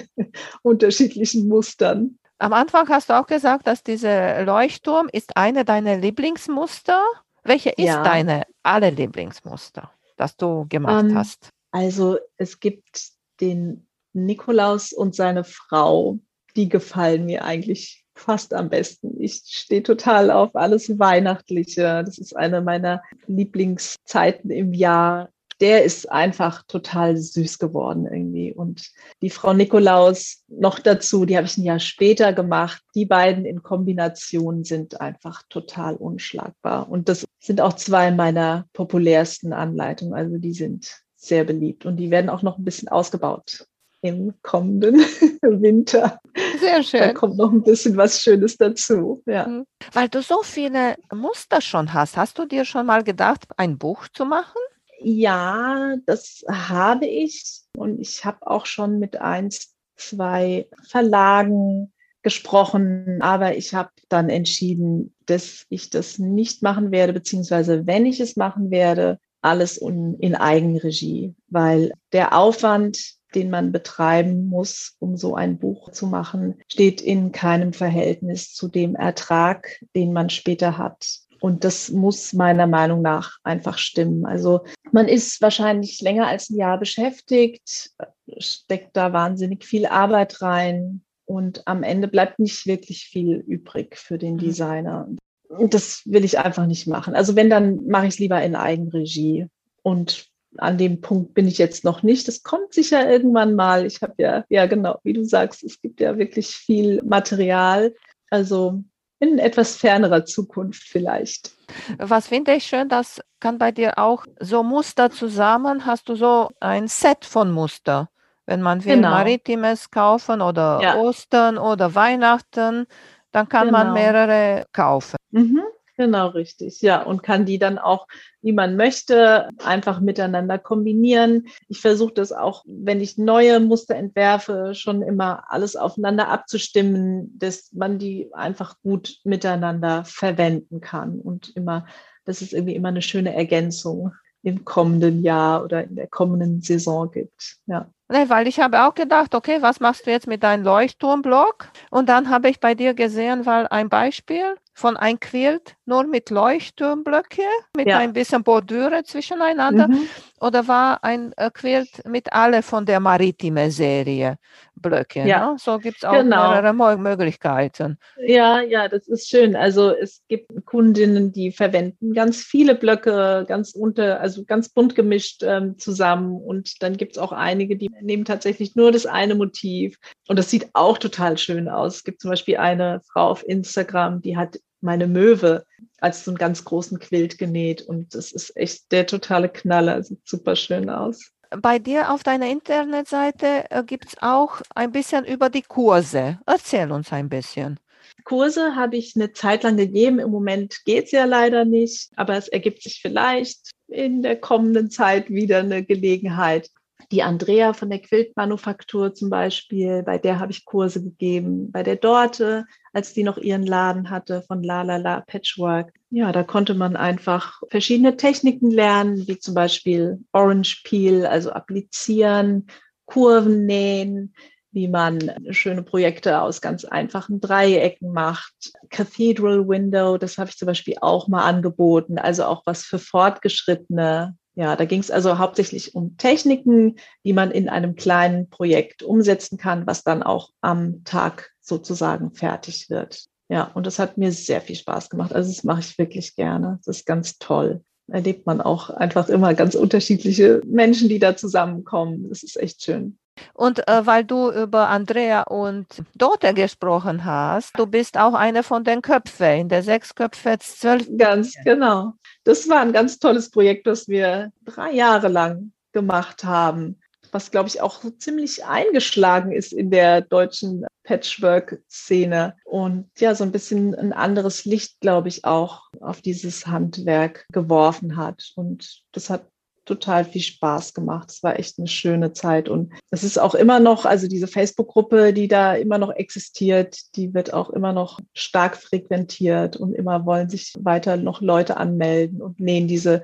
[0.62, 2.18] unterschiedlichen Mustern.
[2.38, 7.02] Am Anfang hast du auch gesagt, dass dieser Leuchtturm ist eine deiner Lieblingsmuster.
[7.42, 8.02] Welche ist ja.
[8.02, 9.90] deine alle Lieblingsmuster?
[10.16, 11.50] Das du gemacht ähm, hast?
[11.70, 13.10] Also es gibt
[13.40, 16.18] den Nikolaus und seine Frau,
[16.56, 19.20] die gefallen mir eigentlich fast am besten.
[19.20, 22.02] Ich stehe total auf alles Weihnachtliche.
[22.04, 25.28] Das ist eine meiner Lieblingszeiten im Jahr
[25.60, 28.52] der ist einfach total süß geworden irgendwie.
[28.52, 28.90] Und
[29.22, 32.82] die Frau Nikolaus noch dazu, die habe ich ein Jahr später gemacht.
[32.94, 36.88] Die beiden in Kombination sind einfach total unschlagbar.
[36.88, 40.14] Und das sind auch zwei meiner populärsten Anleitungen.
[40.14, 43.66] Also die sind sehr beliebt und die werden auch noch ein bisschen ausgebaut
[44.02, 44.96] im kommenden
[45.42, 46.20] Winter.
[46.60, 47.00] Sehr schön.
[47.00, 49.22] Da kommt noch ein bisschen was Schönes dazu.
[49.26, 49.46] Ja.
[49.46, 49.64] Mhm.
[49.92, 54.06] Weil du so viele Muster schon hast, hast du dir schon mal gedacht, ein Buch
[54.08, 54.58] zu machen?
[55.00, 57.62] Ja, das habe ich.
[57.76, 61.92] Und ich habe auch schon mit eins, zwei Verlagen
[62.22, 68.20] gesprochen, aber ich habe dann entschieden, dass ich das nicht machen werde, beziehungsweise wenn ich
[68.20, 75.36] es machen werde, alles in, Eigenregie, weil der Aufwand, den man betreiben muss, um so
[75.36, 81.20] ein Buch zu machen, steht in keinem Verhältnis zu dem Ertrag, den man später hat.
[81.40, 84.24] Und das muss meiner Meinung nach einfach stimmen.
[84.24, 87.90] Also man ist wahrscheinlich länger als ein Jahr beschäftigt,
[88.38, 94.16] steckt da wahnsinnig viel Arbeit rein und am Ende bleibt nicht wirklich viel übrig für
[94.16, 94.38] den mhm.
[94.38, 95.08] Designer.
[95.48, 97.14] Und das will ich einfach nicht machen.
[97.14, 99.46] Also wenn, dann mache ich es lieber in Eigenregie.
[99.82, 100.28] Und
[100.58, 102.26] an dem Punkt bin ich jetzt noch nicht.
[102.28, 103.86] Das kommt sicher irgendwann mal.
[103.86, 107.94] Ich habe ja, ja genau, wie du sagst, es gibt ja wirklich viel Material.
[108.30, 108.82] Also
[109.18, 111.52] in etwas fernerer Zukunft vielleicht.
[111.98, 116.50] Was finde ich schön, das kann bei dir auch so Muster zusammen, hast du so
[116.60, 118.08] ein Set von Muster.
[118.46, 119.10] Wenn man will genau.
[119.10, 120.96] Maritimes kaufen oder ja.
[120.96, 122.86] Ostern oder Weihnachten,
[123.32, 123.78] dann kann genau.
[123.78, 125.16] man mehrere kaufen.
[125.30, 125.62] Mhm.
[125.98, 126.82] Genau, richtig.
[126.82, 128.06] Ja, und kann die dann auch,
[128.42, 131.48] wie man möchte, einfach miteinander kombinieren.
[131.68, 137.72] Ich versuche das auch, wenn ich neue Muster entwerfe, schon immer alles aufeinander abzustimmen, dass
[137.72, 141.86] man die einfach gut miteinander verwenden kann und immer,
[142.26, 147.10] dass es irgendwie immer eine schöne Ergänzung im kommenden Jahr oder in der kommenden Saison
[147.10, 147.56] gibt.
[147.66, 147.90] Ja.
[148.08, 151.68] Nee, weil ich habe auch gedacht, okay, was machst du jetzt mit deinem Leuchtturmblock?
[151.90, 156.28] Und dann habe ich bei dir gesehen, weil ein Beispiel von ein Quilt nur mit
[156.28, 157.40] Leuchtturmblöcke,
[157.74, 157.96] mit ja.
[157.96, 159.88] ein bisschen Bordüre zwischeneinander.
[159.88, 160.02] Mhm.
[160.38, 164.36] Oder war ein äh, Quilt mit alle von der maritime Serie
[164.74, 165.26] Blöcke?
[165.26, 165.52] Ja.
[165.52, 165.56] Ne?
[165.58, 166.50] So gibt es auch genau.
[166.50, 167.96] mehrere Möglichkeiten.
[168.18, 169.56] Ja, ja, das ist schön.
[169.56, 175.42] Also es gibt Kundinnen, die verwenden ganz viele Blöcke, ganz unter, also ganz bunt gemischt
[175.42, 176.38] ähm, zusammen.
[176.38, 179.96] Und dann gibt es auch einige, die nehmen tatsächlich nur das eine Motiv.
[180.28, 181.96] Und das sieht auch total schön aus.
[181.96, 185.66] Es gibt zum Beispiel eine Frau auf Instagram, die hat meine Möwe
[186.00, 187.82] als so einen ganz großen Quilt genäht.
[187.82, 190.02] Und das ist echt der totale Knaller.
[190.02, 191.32] Sieht super schön aus.
[191.50, 196.38] Bei dir auf deiner Internetseite äh, gibt es auch ein bisschen über die Kurse.
[196.46, 197.78] Erzähl uns ein bisschen.
[198.24, 200.18] Kurse habe ich eine Zeit lang gegeben.
[200.18, 203.70] Im Moment geht es ja leider nicht, aber es ergibt sich vielleicht.
[203.88, 206.70] in der kommenden Zeit wieder eine Gelegenheit.
[207.12, 211.70] Die Andrea von der Quiltmanufaktur zum Beispiel, bei der habe ich Kurse gegeben.
[211.70, 215.92] Bei der Dorte, als die noch ihren Laden hatte von La La La Patchwork.
[216.10, 222.66] Ja, da konnte man einfach verschiedene Techniken lernen, wie zum Beispiel Orange Peel, also applizieren,
[223.04, 224.34] Kurven nähen,
[224.72, 228.72] wie man schöne Projekte aus ganz einfachen Dreiecken macht.
[228.90, 234.36] Cathedral Window, das habe ich zum Beispiel auch mal angeboten, also auch was für Fortgeschrittene.
[234.56, 239.58] Ja, da ging es also hauptsächlich um Techniken, die man in einem kleinen Projekt umsetzen
[239.58, 243.26] kann, was dann auch am Tag sozusagen fertig wird.
[243.48, 245.34] Ja, und das hat mir sehr viel Spaß gemacht.
[245.34, 246.80] Also das mache ich wirklich gerne.
[246.84, 247.82] Das ist ganz toll.
[248.08, 252.28] Erlebt man auch einfach immer ganz unterschiedliche Menschen, die da zusammenkommen.
[252.30, 253.18] Das ist echt schön.
[253.52, 258.84] Und äh, weil du über Andrea und Dote gesprochen hast, du bist auch eine von
[258.84, 261.06] den Köpfen in der sechs Köpfe, zwölf.
[261.18, 262.14] Ganz genau.
[262.46, 267.00] Das war ein ganz tolles Projekt, das wir drei Jahre lang gemacht haben,
[267.32, 273.50] was, glaube ich, auch ziemlich eingeschlagen ist in der deutschen Patchwork-Szene und ja, so ein
[273.50, 278.52] bisschen ein anderes Licht, glaube ich, auch auf dieses Handwerk geworfen hat.
[278.54, 279.48] Und das hat
[279.86, 281.30] total viel Spaß gemacht.
[281.30, 282.68] Es war echt eine schöne Zeit.
[282.68, 287.32] Und es ist auch immer noch, also diese Facebook-Gruppe, die da immer noch existiert, die
[287.32, 292.60] wird auch immer noch stark frequentiert und immer wollen sich weiter noch Leute anmelden und
[292.60, 293.22] nähen diese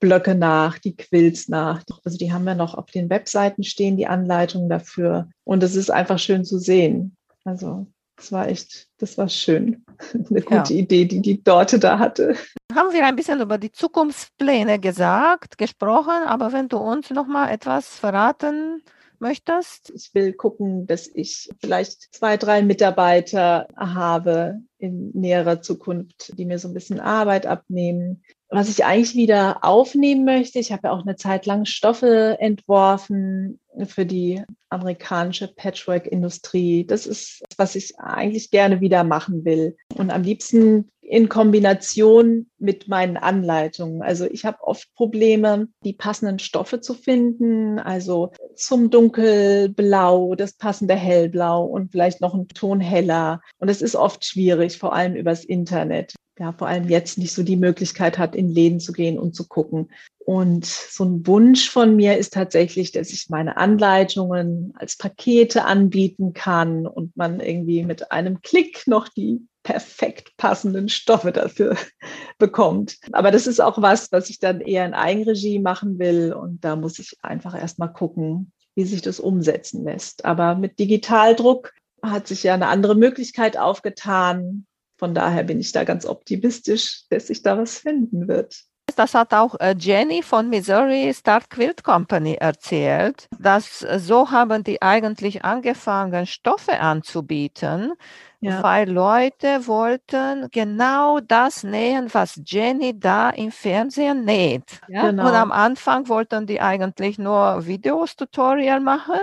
[0.00, 1.82] Blöcke nach, die Quills nach.
[2.04, 5.28] Also die haben wir noch auf den Webseiten stehen, die Anleitungen dafür.
[5.44, 7.16] Und es ist einfach schön zu sehen.
[7.44, 7.86] Also
[8.16, 9.84] das war echt, das war schön.
[10.12, 10.80] Eine gute ja.
[10.80, 12.36] Idee, die die Dorte da hatte.
[12.76, 17.48] Haben wir ein bisschen über die Zukunftspläne gesagt, gesprochen, aber wenn du uns noch mal
[17.48, 18.82] etwas verraten
[19.18, 19.90] möchtest?
[19.94, 26.58] Ich will gucken, dass ich vielleicht zwei, drei Mitarbeiter habe in näherer Zukunft, die mir
[26.58, 28.22] so ein bisschen Arbeit abnehmen.
[28.50, 33.58] Was ich eigentlich wieder aufnehmen möchte, ich habe ja auch eine Zeit lang Stoffe entworfen
[33.86, 36.86] für die amerikanische Patchwork-Industrie.
[36.86, 39.76] Das ist, was ich eigentlich gerne wieder machen will.
[39.94, 44.02] Und am liebsten in Kombination mit meinen Anleitungen.
[44.02, 50.94] Also ich habe oft Probleme, die passenden Stoffe zu finden, also zum Dunkelblau, das passende
[50.94, 53.40] Hellblau und vielleicht noch ein Ton heller.
[53.58, 56.14] Und es ist oft schwierig, vor allem übers Internet.
[56.38, 59.48] Ja, vor allem jetzt nicht so die Möglichkeit hat, in Läden zu gehen und zu
[59.48, 59.88] gucken.
[60.18, 66.34] Und so ein Wunsch von mir ist tatsächlich, dass ich meine Anleitungen als Pakete anbieten
[66.34, 71.76] kann und man irgendwie mit einem Klick noch die perfekt passenden Stoffe dafür
[72.38, 72.98] bekommt.
[73.10, 76.32] Aber das ist auch was, was ich dann eher in Eigenregie machen will.
[76.32, 80.24] Und da muss ich einfach erstmal gucken, wie sich das umsetzen lässt.
[80.24, 84.66] Aber mit Digitaldruck hat sich ja eine andere Möglichkeit aufgetan.
[84.98, 88.66] Von daher bin ich da ganz optimistisch, dass sich da was finden wird.
[88.94, 94.62] Das hat auch äh, Jenny von Missouri Start Quilt Company erzählt, dass äh, so haben
[94.62, 97.92] die eigentlich angefangen, Stoffe anzubieten,
[98.40, 98.62] ja.
[98.62, 104.80] weil Leute wollten genau das nähen, was Jenny da im Fernsehen näht.
[104.88, 105.10] Ja?
[105.10, 105.28] Genau.
[105.28, 109.20] Und am Anfang wollten die eigentlich nur Videos, Tutorial machen.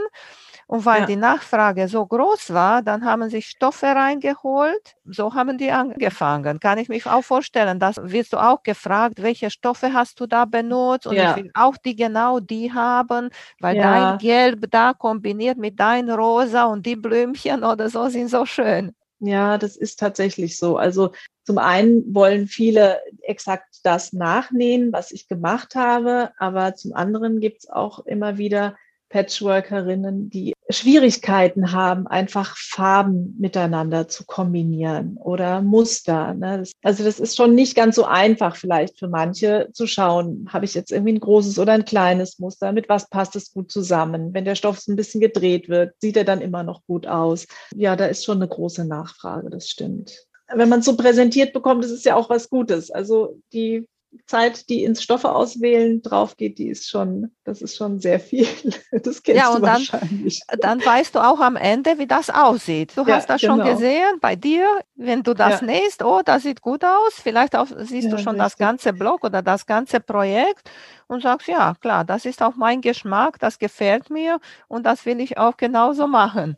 [0.66, 1.06] Und weil ja.
[1.06, 4.96] die Nachfrage so groß war, dann haben sie Stoffe reingeholt.
[5.06, 6.60] So haben die angefangen.
[6.60, 10.46] Kann ich mich auch vorstellen, das wirst du auch gefragt, welche Stoffe hast du da
[10.46, 11.06] benutzt?
[11.06, 11.32] Und ja.
[11.32, 13.84] ich will auch die genau die haben, weil ja.
[13.84, 18.96] dein Gelb da kombiniert mit dein Rosa und die Blümchen oder so sind so schön.
[19.26, 20.76] Ja, das ist tatsächlich so.
[20.76, 21.14] Also
[21.46, 27.60] zum einen wollen viele exakt das nachnähen, was ich gemacht habe, aber zum anderen gibt
[27.60, 28.76] es auch immer wieder
[29.14, 36.34] Patchworkerinnen, die Schwierigkeiten haben, einfach Farben miteinander zu kombinieren oder Muster.
[36.34, 36.64] Ne?
[36.82, 40.74] also das ist schon nicht ganz so einfach vielleicht für manche zu schauen, habe ich
[40.74, 44.34] jetzt irgendwie ein großes oder ein kleines Muster, mit was passt es gut zusammen.
[44.34, 47.46] Wenn der Stoff ein bisschen gedreht wird, sieht er dann immer noch gut aus.
[47.76, 51.84] Ja, da ist schon eine große Nachfrage, das stimmt wenn man es so präsentiert bekommt,
[51.84, 52.92] das ist ja auch was Gutes.
[52.92, 53.88] Also die
[54.26, 58.48] Zeit, die ins Stoffe auswählen drauf geht, die ist schon, das ist schon sehr viel.
[58.92, 60.42] Das kennst ja, und du dann, wahrscheinlich.
[60.60, 62.94] Dann weißt du auch am Ende, wie das aussieht.
[62.96, 63.58] Du ja, hast das genau.
[63.58, 65.68] schon gesehen bei dir, wenn du das ja.
[65.68, 67.16] nähst, oh, das sieht gut aus.
[67.22, 68.44] Vielleicht auch siehst ja, du schon richtig.
[68.44, 70.70] das ganze Blog oder das ganze Projekt
[71.08, 75.20] und sagst, ja, klar, das ist auch mein Geschmack, das gefällt mir und das will
[75.20, 76.58] ich auch genauso machen.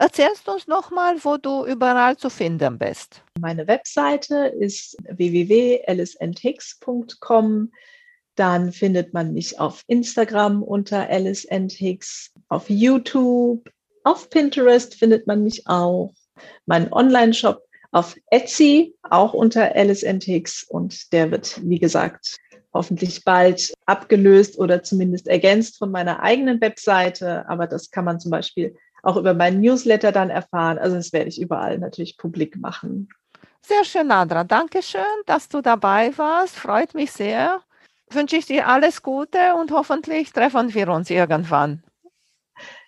[0.00, 3.22] Erzählst uns nochmal, wo du überall zu finden bist.
[3.38, 7.70] Meine Webseite ist www.aliceandhicks.com.
[8.34, 13.68] Dann findet man mich auf Instagram unter Alice Hicks, auf YouTube,
[14.02, 16.14] auf Pinterest findet man mich auch.
[16.64, 22.38] Mein Online-Shop auf Etsy, auch unter Alice Hicks und der wird, wie gesagt,
[22.72, 27.46] hoffentlich bald abgelöst oder zumindest ergänzt von meiner eigenen Webseite.
[27.50, 30.78] Aber das kann man zum Beispiel auch über meinen Newsletter dann erfahren.
[30.78, 33.08] Also das werde ich überall natürlich publik machen.
[33.62, 34.44] Sehr schön, Nadra.
[34.44, 36.56] Dankeschön, dass du dabei warst.
[36.56, 37.62] Freut mich sehr.
[38.10, 41.84] Wünsche ich dir alles Gute und hoffentlich treffen wir uns irgendwann.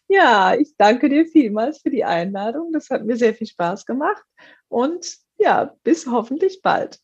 [0.09, 2.73] Ja, ich danke dir vielmals für die Einladung.
[2.73, 4.23] Das hat mir sehr viel Spaß gemacht.
[4.69, 5.07] Und
[5.39, 6.99] ja, bis hoffentlich bald.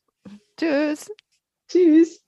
[0.57, 1.11] Tschüss.
[1.69, 2.28] Tschüss.